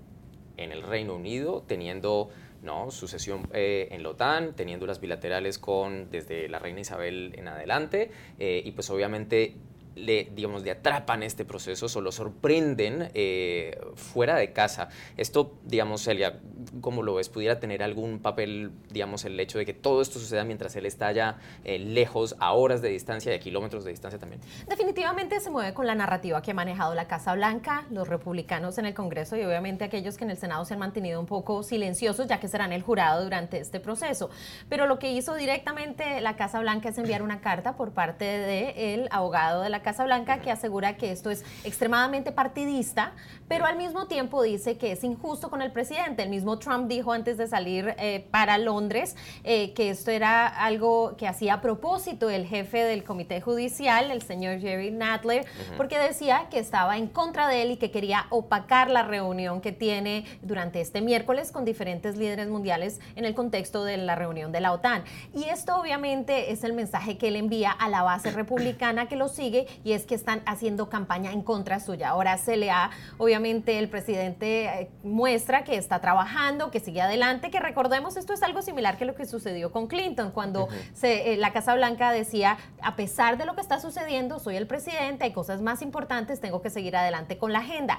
[0.56, 2.30] en el Reino Unido, teniendo
[2.62, 2.90] ¿no?
[2.90, 7.48] su sesión eh, en la OTAN, teniendo las bilaterales con desde la reina Isabel en
[7.48, 9.54] adelante, eh, y pues obviamente
[9.98, 14.88] le, digamos, le atrapan este proceso o lo sorprenden eh, fuera de casa.
[15.16, 16.40] Esto, digamos, Celia,
[16.80, 17.28] ¿cómo lo ves?
[17.28, 21.12] ¿Pudiera tener algún papel, digamos, el hecho de que todo esto suceda mientras él está
[21.12, 24.40] ya eh, lejos, a horas de distancia, a kilómetros de distancia también?
[24.68, 28.86] Definitivamente se mueve con la narrativa que ha manejado la Casa Blanca, los republicanos en
[28.86, 32.26] el Congreso y obviamente aquellos que en el Senado se han mantenido un poco silenciosos,
[32.26, 34.30] ya que serán el jurado durante este proceso.
[34.68, 39.08] Pero lo que hizo directamente la Casa Blanca es enviar una carta por parte del
[39.10, 43.14] abogado de la Casa Blanca que asegura que esto es extremadamente partidista,
[43.48, 46.22] pero al mismo tiempo dice que es injusto con el presidente.
[46.22, 51.16] El mismo Trump dijo antes de salir eh, para Londres eh, que esto era algo
[51.16, 55.46] que hacía a propósito el jefe del comité judicial, el señor Jerry Nadler,
[55.78, 59.72] porque decía que estaba en contra de él y que quería opacar la reunión que
[59.72, 64.60] tiene durante este miércoles con diferentes líderes mundiales en el contexto de la reunión de
[64.60, 65.04] la OTAN.
[65.32, 69.28] Y esto obviamente es el mensaje que él envía a la base republicana que lo
[69.28, 72.10] sigue y es que están haciendo campaña en contra suya.
[72.10, 77.50] Ahora se le ha, obviamente el presidente eh, muestra que está trabajando, que sigue adelante,
[77.50, 81.36] que recordemos esto es algo similar que lo que sucedió con Clinton, cuando se, eh,
[81.36, 85.32] la Casa Blanca decía, a pesar de lo que está sucediendo, soy el presidente, hay
[85.32, 87.98] cosas más importantes, tengo que seguir adelante con la agenda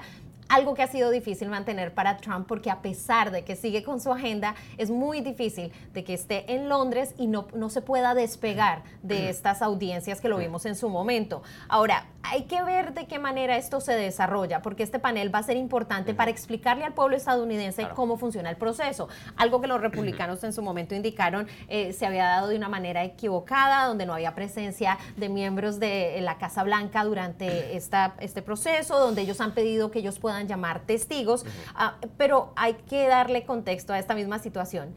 [0.50, 4.00] algo que ha sido difícil mantener para Trump porque a pesar de que sigue con
[4.00, 8.14] su agenda, es muy difícil de que esté en Londres y no, no se pueda
[8.14, 11.42] despegar de estas audiencias que lo vimos en su momento.
[11.68, 15.42] Ahora, hay que ver de qué manera esto se desarrolla, porque este panel va a
[15.42, 19.08] ser importante para explicarle al pueblo estadounidense cómo funciona el proceso.
[19.36, 23.04] Algo que los republicanos en su momento indicaron eh, se había dado de una manera
[23.04, 28.98] equivocada, donde no había presencia de miembros de la Casa Blanca durante esta, este proceso,
[28.98, 33.92] donde ellos han pedido que ellos puedan llamar testigos, ah, pero hay que darle contexto
[33.92, 34.94] a esta misma situación.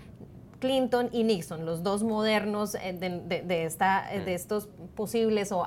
[0.64, 5.66] Clinton y Nixon, los dos modernos eh, de, esta, eh, de estos posibles o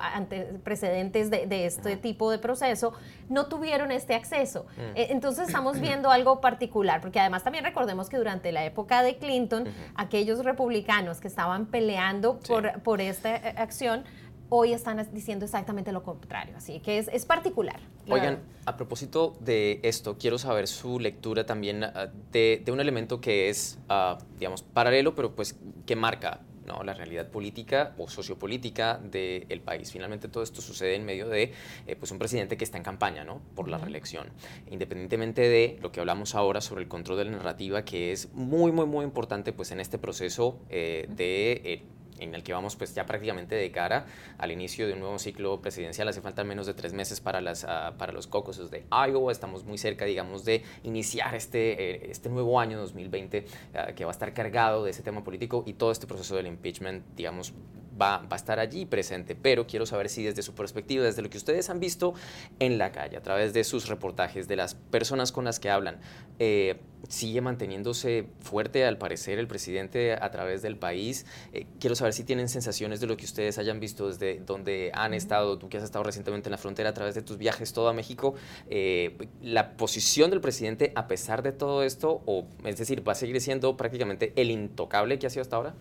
[0.63, 2.93] precedentes de, este tipo de proceso,
[3.29, 4.65] no tuvieron este acceso.
[4.95, 9.17] Eh, entonces estamos viendo algo particular, porque además también recordemos que durante la época de
[9.17, 14.03] Clinton, aquellos republicanos que estaban peleando por, por esta acción,
[14.49, 16.55] hoy están diciendo exactamente lo contrario.
[16.57, 17.79] Así que es, particular.
[18.09, 23.49] Oigan, a propósito de esto, quiero saber su lectura también ah, de, un elemento que
[23.49, 26.83] es, ah, digamos, paralelo, pero pues que marca ¿no?
[26.83, 29.91] la realidad política o sociopolítica del país.
[29.91, 31.53] Finalmente todo esto sucede en medio de
[31.87, 33.41] eh, pues un presidente que está en campaña ¿no?
[33.55, 34.27] por la reelección.
[34.69, 38.71] Independientemente de lo que hablamos ahora sobre el control de la narrativa, que es muy,
[38.71, 41.61] muy, muy importante pues, en este proceso eh, de...
[41.63, 41.83] Eh,
[42.19, 44.05] en el que vamos pues ya prácticamente de cara
[44.37, 46.07] al inicio de un nuevo ciclo presidencial.
[46.07, 49.31] Hace falta menos de tres meses para, las, uh, los caucuses de Iowa.
[49.31, 54.11] Estamos muy cerca, digamos, de iniciar este, eh, este nuevo año 2020 ah, que va
[54.11, 57.53] a estar cargado de ese tema político y todo este proceso del impeachment, digamos,
[57.99, 61.29] va, va, a estar allí presente, pero quiero saber si desde su perspectiva, desde lo
[61.29, 62.13] que ustedes han visto
[62.59, 65.99] en la calle, a través de sus reportajes, de las personas con las que hablan,
[66.39, 66.79] eh,
[67.09, 71.25] sigue manteniéndose fuerte al parecer el presidente a través del país.
[71.53, 75.13] Eh, quiero saber si tienen sensaciones de lo que ustedes hayan visto desde donde han
[75.13, 77.87] estado, tú que has estado recientemente en la frontera a través de tus viajes todo
[77.87, 78.35] a México,
[78.69, 83.15] eh, la posición del presidente a pesar de todo esto, o es decir, va a
[83.15, 85.75] seguir siendo prácticamente el intocable que ha sido hasta ahora.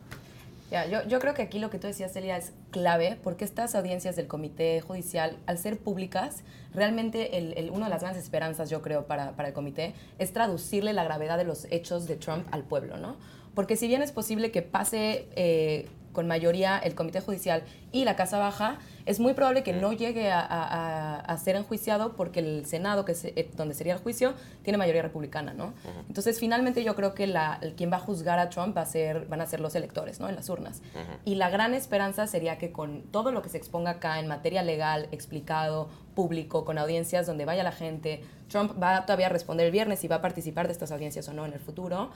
[0.71, 3.77] Ya, yo, yo, creo que aquí lo que tú decías, Celia, es clave porque estas
[3.77, 6.43] audiencias del Comité Judicial, al ser públicas,
[6.75, 10.33] realmente el, el, una de las grandes esperanzas, yo creo, para, para, el comité es
[10.33, 13.17] traducirle la gravedad de los hechos de Trump al pueblo, ¿no?
[13.55, 18.17] Porque si bien es posible que pase eh, con mayoría el Comité Judicial y la
[18.17, 23.13] Casa Baja, es muy probable que no llegue a, ser enjuiciado porque el Senado, que
[23.13, 25.75] es eh, donde sería el juicio, tiene mayoría republicana, ¿no?
[26.09, 29.27] Entonces, finalmente yo creo que la, quien va a juzgar a Trump va a ser,
[29.27, 30.31] van a ser los electores, ¿no?
[30.31, 30.81] En las urnas.
[31.27, 34.63] Y la gran esperanza sería que con todo lo que se exponga acá en materia
[34.63, 39.73] legal, explicado, público, con audiencias donde vaya la gente, Trump va todavía a responder el
[39.73, 42.11] viernes si va a participar de estas audiencias o no en el futuro,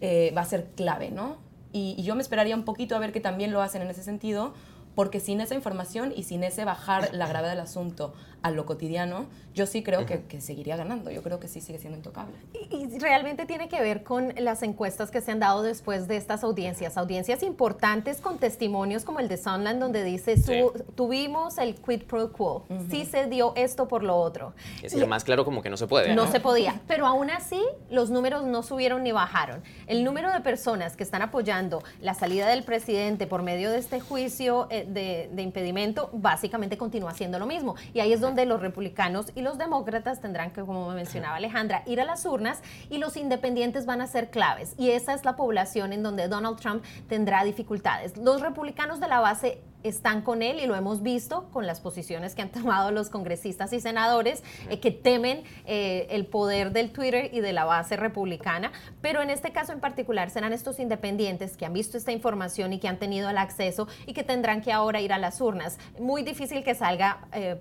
[0.00, 1.51] eh, va a ser clave, ¿no?
[1.72, 4.52] Y, yo me esperaría un poquito a ver que también lo hacen en ese sentido,
[4.94, 9.26] porque sin esa información y sin ese bajar la gravedad del asunto a lo cotidiano,
[9.54, 11.10] yo sí creo que, seguiría ganando.
[11.10, 12.34] Yo creo que sí sigue siendo intocable.
[12.70, 16.42] Y, realmente tiene que ver con las encuestas que se han dado después de estas
[16.42, 16.96] audiencias.
[16.96, 20.36] Audiencias importantes con testimonios como el de Sunland, donde dice,
[20.94, 22.66] tuvimos el quid pro quo.
[22.90, 24.54] Sí se dio esto por lo otro.
[24.76, 26.14] Es decir, más claro como que no se puede.
[26.14, 26.80] No, se podía.
[26.88, 29.62] Pero aún así, los números no subieron ni bajaron.
[29.86, 34.00] El número de personas que están apoyando la salida del presidente por medio de este
[34.00, 37.76] juicio eh, de, de impedimento, básicamente continúa siendo lo mismo.
[37.94, 41.82] Y ahí es donde donde los republicanos y los demócratas tendrán que, como mencionaba Alejandra,
[41.84, 44.74] ir a las urnas y los independientes van a ser claves.
[44.78, 48.16] Y esa es la población en donde Donald Trump tendrá dificultades.
[48.16, 52.34] Los republicanos de la base están con él y lo hemos visto con las posiciones
[52.34, 57.30] que han tomado los congresistas y senadores eh, que temen eh, el poder del Twitter
[57.32, 61.66] y de la base republicana, pero en este caso en particular serán estos independientes que
[61.66, 65.00] han visto esta información y que han tenido el acceso y que tendrán que ahora
[65.00, 65.78] ir a las urnas.
[65.98, 67.26] Muy difícil que salga...
[67.32, 67.58] Eh,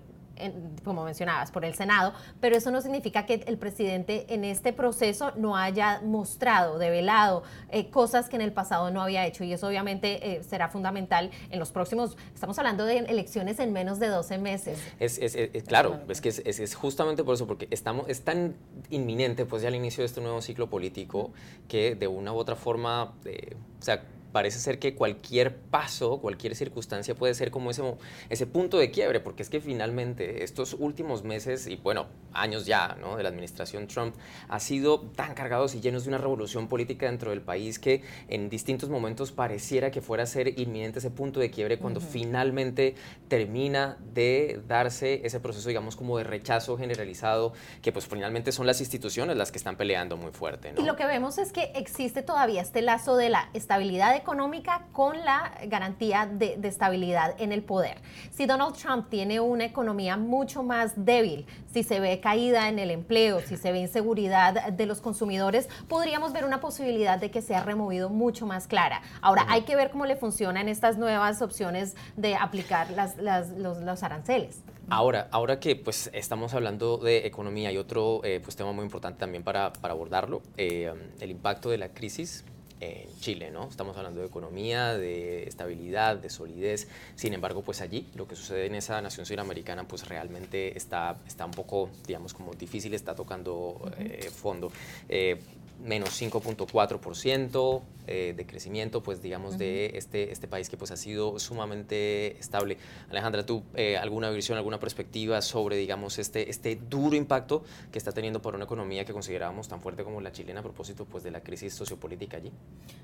[0.84, 5.32] como mencionabas, por el Senado, pero eso no significa que el presidente en este proceso
[5.36, 9.68] no haya mostrado, develado eh, cosas que en el pasado no había hecho y eso
[9.68, 14.38] obviamente eh, será fundamental en los próximos, estamos hablando de elecciones en menos de 12
[14.38, 14.80] meses.
[15.00, 15.20] Es,
[15.68, 18.56] claro, es que es, justamente por eso, porque estamos, es tan
[18.90, 21.32] inminente pues ya el inicio de este nuevo ciclo político
[21.68, 26.56] que de una u otra forma, eh, o sea, parece ser que cualquier paso, cualquier
[26.56, 27.84] circunstancia puede ser como ese,
[28.30, 32.98] ese punto de quiebre, porque es que finalmente estos últimos meses y bueno, años ya
[33.00, 33.18] ¿no?
[33.18, 34.16] de la administración Trump
[34.48, 38.50] ha sido tan cargados y llenos de una revolución política dentro del país que en
[38.50, 42.96] distintos momentos pareciera que fuera a ser inminente ese punto de quiebre cuando finalmente
[43.28, 48.80] termina de darse ese proceso, digamos, como de rechazo generalizado, que pues finalmente son las
[48.80, 50.74] instituciones las que están peleando muy fuerte.
[50.78, 55.18] Y lo que vemos es que existe todavía este lazo de la estabilidad económica con
[55.26, 57.98] la garantía de, estabilidad en el poder.
[58.32, 62.92] Si Donald Trump tiene una economía mucho más débil, si se ve caída en el
[62.92, 67.64] empleo, si se ve inseguridad de los consumidores, podríamos ver una posibilidad de que sea
[67.64, 69.02] removido mucho más clara.
[69.22, 74.62] Ahora, hay que ver cómo le funcionan estas nuevas opciones de aplicar los, aranceles.
[74.90, 79.20] Ahora, ahora que pues estamos hablando de economía y otro eh, pues, tema muy importante
[79.20, 82.44] también para, abordarlo, eh, el impacto de la crisis
[82.82, 83.70] en Chile, ¿no?
[83.70, 86.88] Estamos hablando de economía, de estabilidad, de solidez.
[87.16, 91.46] Sin embargo, pues allí lo que sucede en esa nación suramericana, pues realmente está, está
[91.46, 94.72] un poco, digamos, como difícil, está tocando eh, fondo.
[95.08, 95.40] Eh,
[95.84, 101.40] menos 5.4% eh, de crecimiento, pues digamos, de este, este país que pues ha sido
[101.40, 102.78] sumamente estable.
[103.10, 108.12] Alejandra, ¿tú eh, alguna visión, alguna perspectiva sobre, digamos, este, este duro impacto que está
[108.12, 111.32] teniendo para una economía que considerábamos tan fuerte como la chilena a propósito pues de
[111.32, 112.52] la crisis sociopolítica allí?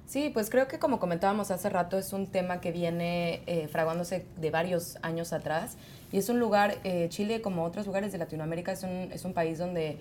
[0.06, 4.26] Sí, pues creo que como comentábamos hace rato, es un tema que viene eh, fraguándose
[4.38, 5.78] de varios años atrás
[6.12, 9.34] y es un lugar, eh, Chile como otros lugares de Latinoamérica es un, es un
[9.34, 9.98] país donde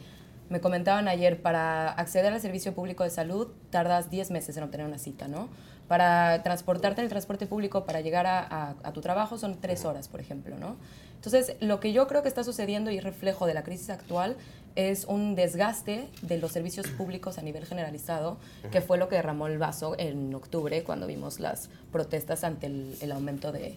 [0.49, 4.87] me comentaban ayer, para acceder al servicio público de salud tardas 10 meses en obtener
[4.87, 5.49] una cita, ¿no?
[5.89, 10.21] Para transportarte en el transporte público, para llegar a, tu trabajo son 3 horas, por
[10.21, 10.77] ejemplo, ¿no?
[11.15, 14.37] Entonces, lo que yo creo que está sucediendo y reflejo de la crisis actual
[14.77, 18.37] es un desgaste de los servicios públicos a nivel generalizado,
[18.71, 23.13] que fue lo que derramó el vaso en octubre cuando vimos las protestas ante el,
[23.13, 23.77] aumento de,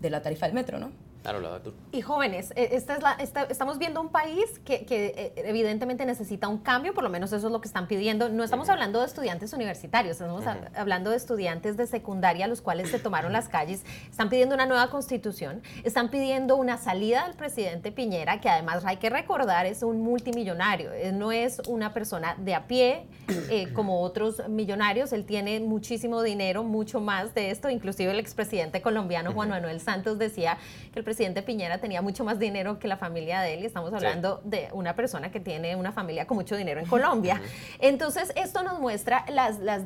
[0.00, 0.92] de la tarifa del metro, ¿no?
[1.92, 3.16] Y jóvenes, e, esta es la,
[3.48, 7.46] estamos viendo un país que, que, eh, evidentemente necesita un cambio, por lo menos eso
[7.46, 8.28] es lo que están pidiendo.
[8.28, 10.44] No estamos hablando de estudiantes universitarios, estamos
[10.76, 14.90] hablando de estudiantes de secundaria, los cuales se tomaron las calles, están pidiendo una nueva
[14.90, 20.00] constitución, están pidiendo una salida del presidente Piñera, que además hay que recordar es un
[20.00, 23.06] multimillonario, eh, no es una persona de a pie
[23.50, 28.80] eh, como otros millonarios, él tiene muchísimo dinero, mucho más de esto, inclusive el expresidente
[28.80, 30.58] colombiano Juan Manuel Santos decía
[30.92, 33.66] que el presidente presidente Piñera tenía mucho más dinero que la familia de él y
[33.66, 37.40] estamos hablando de una persona que tiene una familia con mucho dinero en Colombia.
[37.78, 39.80] Entonces, esto nos muestra la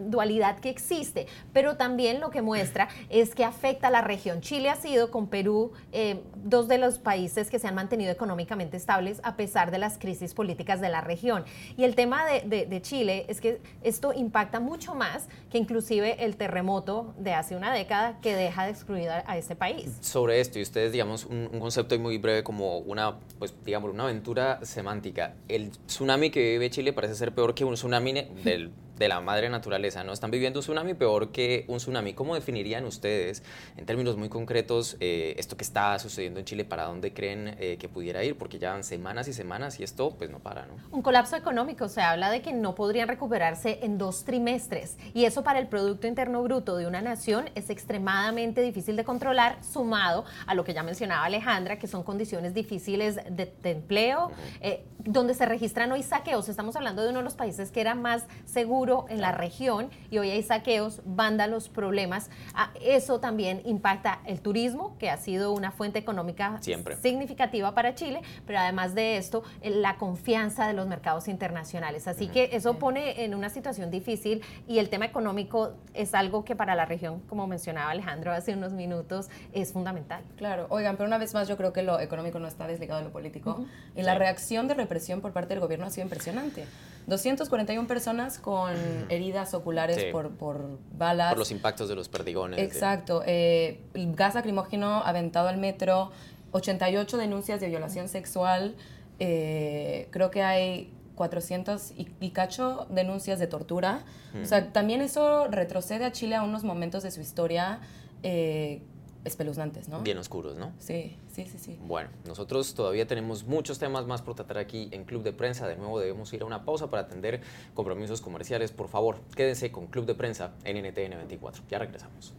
[0.00, 4.42] dualidad que existe, pero también lo que muestra es que afecta a la región.
[4.42, 8.76] Chile ha sido con Perú eh, dos de los países que se han mantenido económicamente
[8.76, 11.46] estables a pesar de las crisis políticas de la región.
[11.78, 16.34] Y el tema de, de Chile es que esto impacta mucho más que inclusive el
[16.34, 19.98] terremoto de hace una década que deja de excluir a, a este país.
[20.00, 24.58] Sobre esto, y ustedes, digamos, un, concepto muy breve como una, pues, digamos, una aventura
[24.64, 25.36] semántica.
[25.46, 29.48] El tsunami que vive Chile parece ser peor que un tsunami del de la madre
[29.48, 30.12] naturaleza, ¿no?
[30.12, 32.14] Están viviendo un tsunami peor que un tsunami.
[32.14, 33.42] ¿Cómo definirían ustedes,
[33.76, 36.64] en términos muy concretos, eh, esto que está sucediendo en Chile?
[36.64, 38.38] ¿Para dónde creen eh, que pudiera ir?
[38.38, 40.74] Porque ya van semanas y semanas y esto pues no para, ¿no?
[40.92, 41.88] Un colapso económico.
[41.88, 44.96] Se habla de que no podrían recuperarse en dos trimestres.
[45.12, 49.58] Y eso para el Producto Interno Bruto de una nación es extremadamente difícil de controlar,
[49.64, 54.30] sumado a lo que ya mencionaba Alejandra, que son condiciones difíciles de, empleo,
[54.60, 56.48] eh, donde se registran hoy saqueos.
[56.48, 60.18] Estamos hablando de uno de los países que era más seguro en la región y
[60.18, 62.28] hoy hay saqueos, vándalos, problemas.
[62.54, 66.60] Ah, eso también impacta el turismo, que ha sido una fuente económica
[67.00, 72.06] significativa para Chile, pero además de esto, la confianza de los mercados internacionales.
[72.06, 76.54] Así que eso pone en una situación difícil y el tema económico es algo que
[76.54, 80.22] para la región, como mencionaba Alejandro hace unos minutos, es fundamental.
[80.36, 83.06] Claro, oigan, pero una vez más yo creo que lo económico no está desligado de
[83.06, 83.64] lo político
[83.96, 86.66] y la reacción de represión por parte del gobierno ha sido impresionante.
[87.06, 88.73] 241 personas con
[89.08, 91.30] heridas oculares por, por, balas.
[91.30, 92.60] Por los impactos de los perdigones.
[92.60, 93.22] Exacto.
[93.26, 96.10] Eh, gas lacrimógeno aventado al metro,
[96.52, 98.76] 88 denuncias de violación sexual.
[99.18, 104.04] Eh, creo que hay 400 y, cacho denuncias de tortura.
[104.40, 107.80] O sea, también eso retrocede a Chile a unos momentos de su historia
[108.22, 108.82] eh,
[109.24, 110.00] espeluznantes, ¿no?
[110.00, 110.72] Bien oscuros, ¿no?
[110.78, 111.78] Sí, sí, sí, sí.
[111.82, 115.66] Bueno, nosotros todavía tenemos muchos temas más por tratar aquí en Club de Prensa.
[115.66, 117.40] De nuevo debemos ir a una pausa para atender
[117.74, 118.72] compromisos comerciales.
[118.72, 121.64] Por favor, quédense con Club de Prensa en NTN 24.
[121.68, 122.34] Ya regresamos.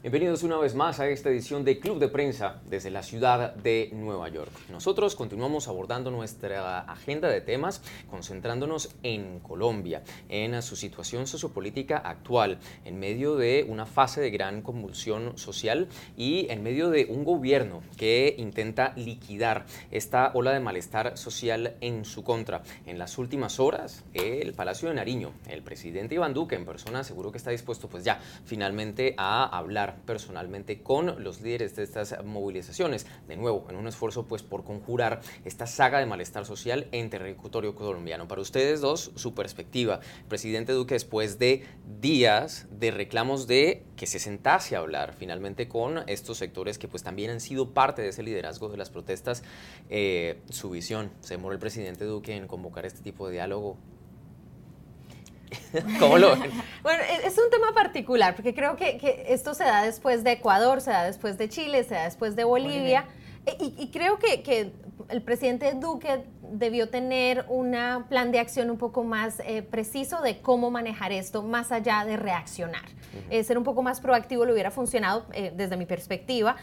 [0.00, 3.90] Bienvenidos una vez más a esta edición de Club de Prensa desde la ciudad de
[3.92, 4.52] Nueva York.
[4.70, 12.60] Nosotros continuamos abordando nuestra agenda de temas concentrándonos en Colombia, en su situación sociopolítica actual,
[12.84, 17.82] en medio de una fase de gran convulsión social y en medio de un gobierno
[17.96, 22.62] que intenta liquidar esta ola de malestar social en su contra.
[22.86, 27.32] En las últimas horas, el Palacio de Nariño, el presidente Iván Duque en persona, seguro
[27.32, 33.06] que está dispuesto pues ya finalmente a hablar personalmente con los líderes de estas movilizaciones,
[33.26, 37.74] de nuevo, en un esfuerzo pues por conjurar esta saga de malestar social en territorio
[37.74, 38.28] colombiano.
[38.28, 40.00] Para ustedes dos, su perspectiva.
[40.28, 41.64] Presidente Duque, después de
[42.00, 47.02] días de reclamos de que se sentase a hablar finalmente con estos sectores que pues
[47.02, 49.42] también han sido parte de ese liderazgo de las protestas,
[49.90, 53.76] eh, su visión, ¿se demoró el presidente Duque en convocar este tipo de diálogo?
[55.98, 56.36] ¿Cómo lo
[56.82, 60.80] Bueno, e-, es un tema particular, porque creo que, esto se da después de Ecuador,
[60.80, 63.04] se da después de Chile, se da después de Bolivia.
[63.46, 64.72] E, y, creo que, que,
[65.08, 67.74] el presidente Duque debió tener un
[68.08, 72.16] plan de acción un poco más eh, preciso de cómo manejar esto, más allá de
[72.16, 72.84] reaccionar.
[73.30, 76.56] Eh, ser un poco más proactivo le hubiera funcionado eh, desde mi perspectiva.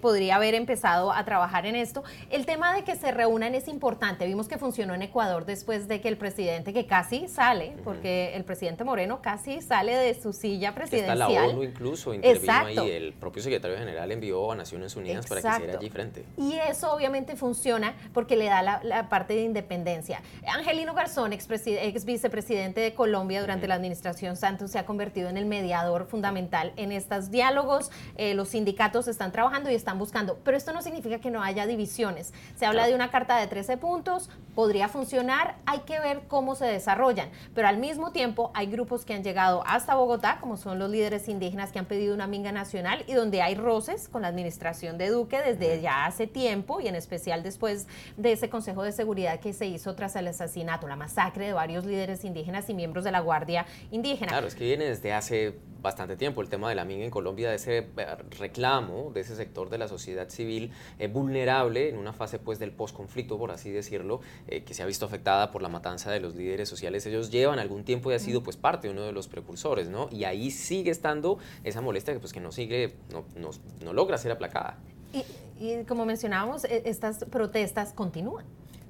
[0.00, 2.02] podría haber empezado a trabajar en esto.
[2.30, 4.26] El tema de que se reúnan es importante.
[4.26, 8.44] Vimos que funcionó en Ecuador después de que el presidente, que casi sale, porque el
[8.44, 11.20] presidente Moreno casi sale de su silla presidencial.
[11.20, 12.90] está la ONU incluso intervino ahí.
[12.90, 16.24] El propio secretario general envió a Naciones Unidas para que hiciera allí frente.
[16.36, 20.22] Y eso obviamente funciona porque le da la, la parte de independencia.
[20.46, 25.36] Angelino Garzón, ex, ex vicepresidente de Colombia durante la administración Santos, se ha convertido en
[25.36, 27.90] el mediador fundamental en estos diálogos.
[28.16, 31.66] Eh, los sindicatos están trabajando y están buscando, pero esto no significa que no haya
[31.66, 32.32] divisiones.
[32.56, 36.66] Se habla de una carta de 13 puntos, podría funcionar, hay que ver cómo se
[36.66, 40.90] desarrollan, pero al mismo tiempo hay grupos que han llegado hasta Bogotá, como son los
[40.90, 44.98] líderes indígenas que han pedido una minga nacional y donde hay roces con la administración
[44.98, 47.86] de Duque desde ya hace tiempo y en especial después
[48.16, 51.84] de ese Consejo de Seguridad que se hizo tras el asesinato, la masacre de varios
[51.84, 54.28] líderes indígenas y miembros de la Guardia Indígena.
[54.28, 57.50] Claro, es que viene desde hace bastante tiempo el tema de la minga en Colombia,
[57.50, 62.12] de ese eh, reclamo de ese sector de la sociedad civil eh, vulnerable en una
[62.12, 65.68] fase pues del posconflicto, por así decirlo, eh, que se ha visto afectada por la
[65.68, 67.06] matanza de los líderes sociales.
[67.06, 70.08] Ellos llevan algún tiempo y ha sido pues parte de uno de los precursores, ¿no?
[70.10, 73.50] Y ahí sigue estando esa molestia que pues que no sigue, no, no,
[73.84, 74.78] no logra ser aplacada.
[75.12, 75.24] Y,
[75.64, 78.44] y como mencionábamos, e, estas protestas continúan.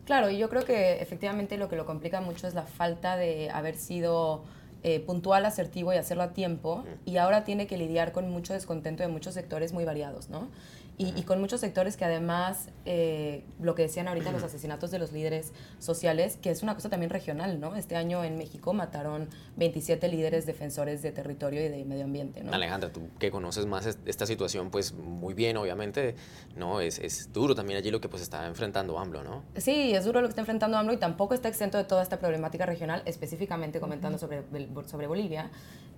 [0.05, 3.49] Claro, y yo creo que efectivamente lo que lo complica mucho es la falta de
[3.51, 4.43] haber sido
[4.83, 9.03] eh, puntual, asertivo y hacerlo a tiempo, y ahora tiene que lidiar con mucho descontento
[9.03, 10.49] de muchos sectores muy variados, ¿no?
[11.03, 15.13] Y, con muchos sectores que además, eh, lo que decían ahorita, los asesinatos de los
[15.13, 17.75] líderes sociales, que es una cosa también regional, ¿no?
[17.75, 22.53] Este año en México mataron 27 líderes defensores de territorio y de medio ambiente, ¿no?
[22.53, 26.17] Alejandra, tú que conoces más esta situación, pues muy bien, obviamente,
[26.55, 26.83] ¿no?
[26.83, 29.43] Es, es duro también allí lo que pues está enfrentando AMLO, ¿no?
[29.57, 32.19] Sí, es duro lo que está enfrentando AMLO y tampoco está exento de toda esta
[32.19, 34.43] problemática regional, específicamente comentando sobre,
[34.87, 35.51] sobre Bolivia.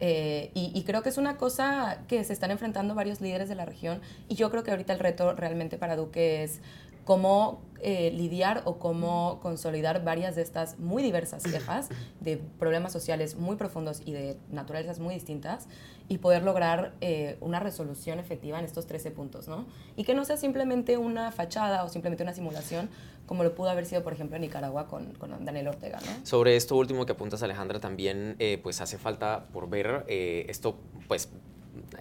[0.05, 3.65] Eh, y, creo que es una cosa que se están enfrentando varios líderes de la
[3.65, 6.61] región y yo creo que ahorita el reto realmente para Duque es
[7.05, 11.89] cómo eh, lidiar o cómo consolidar varias de estas muy diversas quejas
[12.19, 15.69] de problemas sociales muy profundos y de naturalezas muy distintas
[16.09, 19.67] y poder lograr eh, una resolución efectiva en estos 13 puntos, ¿no?
[19.97, 22.91] Y que no sea simplemente una fachada o simplemente una simulación
[23.33, 26.27] como lo pudo haber sido, por ejemplo, en Nicaragua con, con Daniel Ortega, ¿no?
[26.27, 30.77] Sobre esto último que apuntas, Alejandra, también eh, pues hace falta por ver esto,
[31.09, 31.31] pues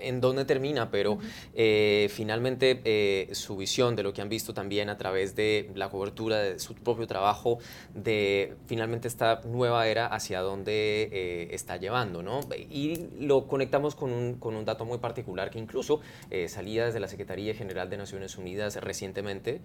[0.02, 1.20] en dónde termina, pero
[1.54, 5.90] eh, finalmente eh, su visión de lo que han visto también a través de la
[5.90, 7.60] cobertura de su propio trabajo,
[7.94, 12.42] de finalmente esta nueva era hacia dónde eh, está llevando, ¿no?
[12.70, 16.02] Y lo conectamos con un, con un dato muy particular que incluso
[16.48, 19.62] salía desde la Secretaría General de Naciones Unidas recientemente,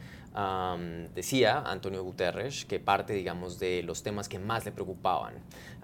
[1.15, 5.35] decía Antonio Guterres que parte, digamos, de los temas que más le preocupaban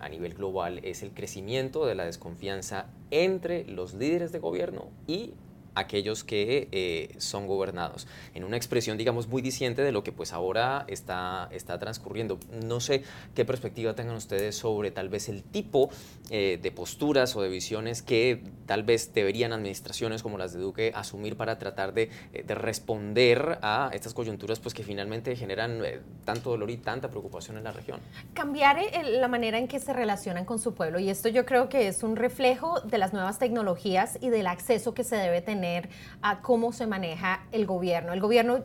[0.03, 5.33] a nivel global es el crecimiento de la desconfianza entre los líderes de gobierno y
[5.75, 10.33] aquellos que eh, son gobernados, en una expresión, digamos, muy diciente de lo que pues
[10.33, 12.39] ahora está, está transcurriendo.
[12.65, 13.05] No sé
[13.35, 15.91] qué perspectiva tengan ustedes sobre tal vez el tipo
[16.31, 20.93] eh, de posturas o de visiones que tal vez deberían administraciones como las de Duque
[20.95, 25.81] asumir para tratar de, eh, de responder a estas coyunturas pues que finalmente generan
[26.25, 28.01] tanto dolor y tanta preocupación en la región.
[28.35, 31.89] Cambiar la manera en que se relacionan con su pueblo y esto yo creo que
[31.89, 35.89] es un reflejo de las nuevas tecnologías y del acceso que se debe tener tener
[36.23, 38.13] a cómo se maneja el gobierno.
[38.13, 38.65] El gobierno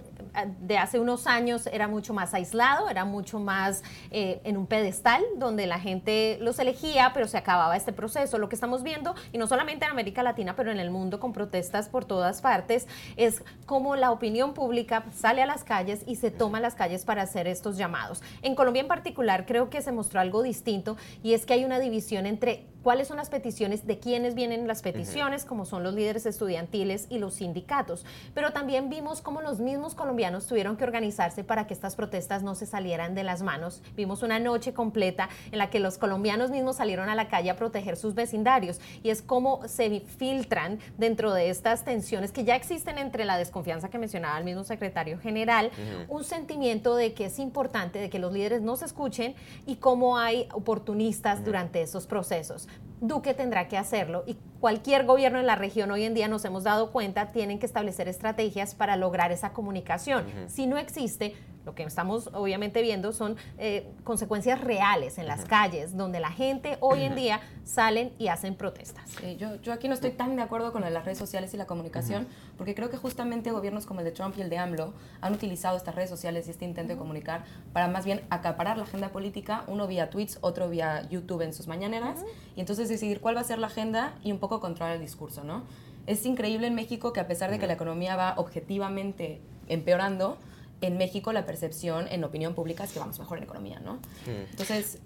[0.62, 5.24] de hace unos años era mucho más aislado, era mucho más eh, en un pedestal
[5.38, 8.40] donde la gente los elegía, pero se acababa este proceso.
[8.40, 11.34] Lo que estamos viendo, y no solamente en América Latina, pero en el mundo con
[11.34, 16.32] protestas por todas partes, es cómo la opinión pública sale a las calles y se
[16.32, 18.24] toma las calles para hacer estos llamados.
[18.42, 21.80] En Colombia en particular creo que se mostró algo distinto y es que hay una
[21.80, 26.26] división entre cuáles son las peticiones, de quiénes vienen las peticiones, como son los líderes
[26.26, 28.06] estudiantiles y los sindicatos.
[28.34, 32.56] Pero también vimos cómo los mismos colombianos tuvieron que organizarse para que estas protestas no
[32.56, 33.82] se salieran de las manos.
[33.96, 37.56] Vimos una noche completa en la que los colombianos mismos salieron a la calle a
[37.56, 42.98] proteger sus vecindarios y es cómo se filtran dentro de estas tensiones que ya existen
[42.98, 45.72] entre la desconfianza que mencionaba el mismo secretario general,
[46.08, 50.18] un sentimiento de que es importante, de que los líderes no se escuchen y cómo
[50.18, 52.67] hay oportunistas durante esos procesos.
[53.00, 56.64] Duque tendrá que hacerlo y cualquier gobierno en la región hoy en día nos hemos
[56.64, 60.26] dado cuenta tienen que establecer estrategias para lograr esa comunicación.
[60.48, 61.36] Si no existe,
[61.68, 66.78] lo que estamos obviamente viendo son eh, consecuencias reales en las calles, donde la gente
[66.80, 69.04] hoy en día salen y hacen protestas.
[69.38, 72.26] yo, yo, aquí no estoy tan de acuerdo con las redes sociales y la comunicación,
[72.58, 75.76] porque creo que justamente gobiernos como el de Trump y el de AMLO han utilizado
[75.76, 77.44] estas redes sociales y este intento de comunicar
[77.74, 81.68] para más bien acaparar la agenda política, uno vía tweets, otro vía YouTube en sus
[81.68, 82.24] mañaneras,
[82.56, 85.44] y entonces decidir cuál va a ser la agenda y un poco controlar el discurso,
[85.44, 85.64] ¿no?
[86.06, 90.38] Es increíble en México que a pesar de que la economía va objetivamente empeorando,
[90.82, 93.96] en México la percepción en opinión pública es que vamos mejor en economía, ¿no?
[94.26, 94.46] Hmm.
[94.52, 95.00] Entonces...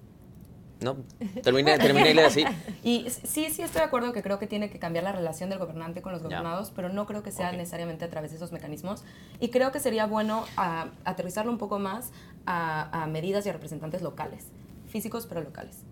[0.81, 0.97] No,
[1.43, 2.43] terminé, terminé así.
[2.83, 5.59] Y sí, sí estoy de acuerdo que creo que tiene que cambiar la relación del
[5.59, 9.03] gobernante con los gobernados, pero no creo que sea necesariamente a través de esos mecanismos.
[9.39, 12.11] Y creo que sería bueno a, aterrizarlo un poco más
[12.47, 14.47] a, a medidas y a representantes locales,
[14.87, 15.83] físicos pero locales.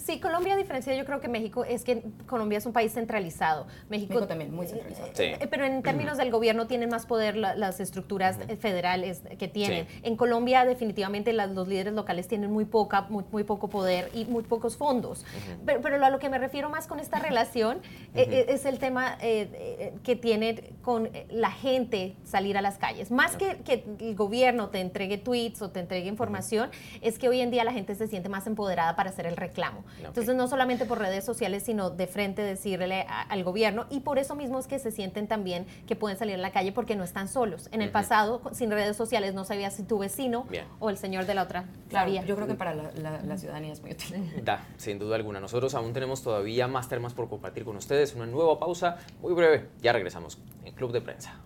[0.00, 3.66] Sí, Colombia, a diferencia, yo creo que México es que Colombia es un país centralizado.
[3.88, 5.10] México, también, muy centralizado.
[5.18, 9.86] Eh, pero en términos del gobierno tienen más poder las estructuras federales que tienen.
[10.02, 14.76] En Colombia, definitivamente, los líderes locales tienen muy, poca, muy, poco poder y muy pocos
[14.76, 15.24] fondos.
[15.64, 17.78] pero, a lo que me refiero más con esta relación
[18.14, 23.10] eh, eh, es el tema que tiene con la gente salir a las calles.
[23.10, 26.70] Más que, que el gobierno te entregue tweets o te entregue información,
[27.00, 29.84] es que hoy en día la gente se siente más empoderada para hacer el reclamo.
[29.98, 33.86] Entonces, no solamente por redes sociales, sino de frente decirle al gobierno.
[33.90, 36.72] Y por eso mismo es que se sienten también que pueden salir a la calle
[36.72, 37.68] porque no están solos.
[37.72, 40.46] En el pasado, sin redes sociales, no sabías si tu vecino
[40.78, 43.92] o el señor de la otra claro, Yo creo que para la, ciudadanía es muy
[43.92, 44.42] útil.
[44.44, 45.40] Da, sin duda alguna.
[45.40, 48.14] Nosotros aún tenemos todavía más temas por compartir con ustedes.
[48.14, 49.68] Una nueva pausa muy breve.
[49.80, 51.40] Ya regresamos en Club de Prensa.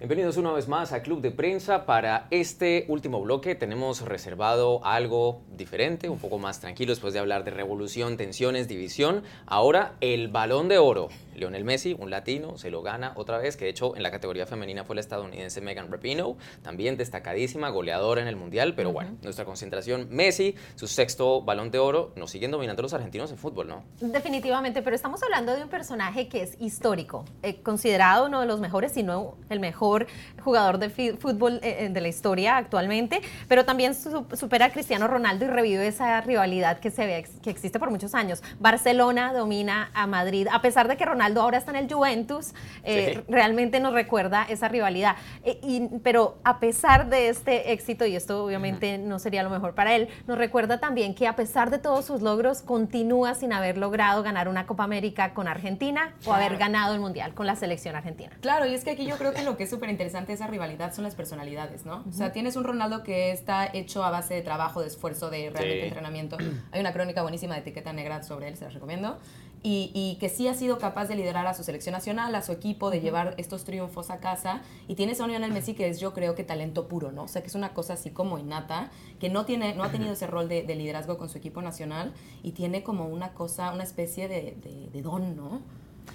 [0.00, 1.86] Bienvenidos una vez más a Club de Prensa.
[1.86, 7.44] Para este último bloque tenemos reservado algo diferente, un poco más tranquilo después de hablar
[7.44, 9.22] de revolución, tensiones, división.
[9.46, 11.10] Ahora el balón de oro.
[11.34, 14.46] Lionel Messi, un latino, se lo gana otra vez, que de hecho en la categoría
[14.46, 19.44] femenina fue la estadounidense Megan Rapinoe, también destacadísima, goleadora en el Mundial, pero bueno, nuestra
[19.44, 23.84] concentración, Messi, su sexto balón de oro, nos siguen dominando los argentinos en fútbol, ¿no?
[24.00, 28.60] Definitivamente, pero estamos hablando de un personaje que es histórico, eh, considerado uno de los
[28.60, 30.06] mejores, si no el mejor
[30.42, 35.46] jugador de fútbol eh, eh, de la historia actualmente, pero también supera a Cristiano Ronaldo
[35.46, 38.42] y revive esa rivalidad que, se ve, que existe por muchos años.
[38.60, 42.52] Barcelona domina a Madrid, a pesar de que Ronaldo ahora está en el Juventus,
[42.82, 45.16] eh, realmente nos recuerda esa rivalidad.
[45.44, 49.94] Eh, pero a pesar de este éxito, y esto obviamente no sería lo mejor para
[49.94, 54.22] él, nos recuerda también que a pesar de todos sus logros, continúa sin haber logrado
[54.22, 58.30] ganar una Copa América con Argentina o haber ganado el Mundial con la selección argentina.
[58.40, 60.46] Claro, y es que aquí yo creo que lo que es súper interesante de esa
[60.46, 62.04] rivalidad son las personalidades, ¿no?
[62.08, 65.50] O sea, tienes un Ronaldo que está hecho a base de trabajo, de esfuerzo, de
[65.50, 66.36] realmente entrenamiento.
[66.72, 69.18] Hay una crónica buenísima de etiqueta negra sobre él, se las recomiendo
[69.66, 72.90] y, que sí ha sido capaz de liderar a su selección nacional, a su equipo,
[72.90, 74.60] de llevar estos triunfos a casa.
[74.88, 77.22] Y tienes a Lionel Messi que es yo creo que talento puro, ¿no?
[77.22, 80.12] O sea, que es una cosa así como innata, que no, tiene, no ha tenido
[80.12, 82.12] ese rol de, liderazgo con su equipo nacional
[82.42, 85.62] y tiene como una cosa, una especie de, de, don, ¿no?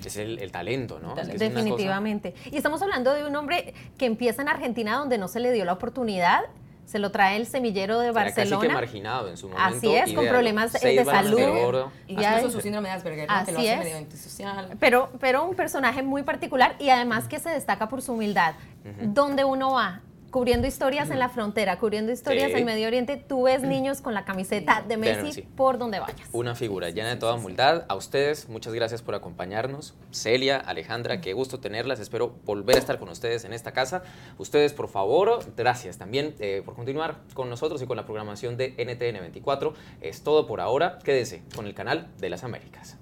[0.06, 1.16] Es el, talento, ¿no?
[1.16, 2.36] Definitivamente.
[2.52, 5.66] Y estamos hablando de un hombre que empieza en Argentina donde no se le dio
[5.66, 6.42] la oportunidad
[6.90, 8.56] se lo trae el semillero de Barcelona.
[8.56, 9.78] Casi que marginado en su momento.
[9.78, 11.86] Así es, con problemas de salud.
[12.08, 14.76] Y ya su síndrome de Asperger, Así lo hace medio antisocial.
[14.80, 18.56] Pero, pero un personaje muy particular y además que se destaca por su humildad.
[19.04, 23.62] Donde uno va, cubriendo historias en la frontera, cubriendo historias en Medio Oriente, tú ves
[23.62, 26.28] niños con la camiseta de Messi por donde vayas.
[26.32, 27.86] Una figura llena de toda humildad.
[27.88, 29.96] A ustedes, muchas gracias por acompañarnos.
[30.12, 32.00] Celia, Alejandra, qué gusto tenerlas.
[32.00, 34.04] Espero volver a estar con ustedes en esta casa.
[34.38, 38.72] Ustedes, por favor, gracias también eh, por continuar con nosotros y con la programación de
[38.78, 39.74] NTN 24.
[40.02, 41.00] Es todo por ahora.
[41.04, 42.98] Quédese con el canal de las Américas.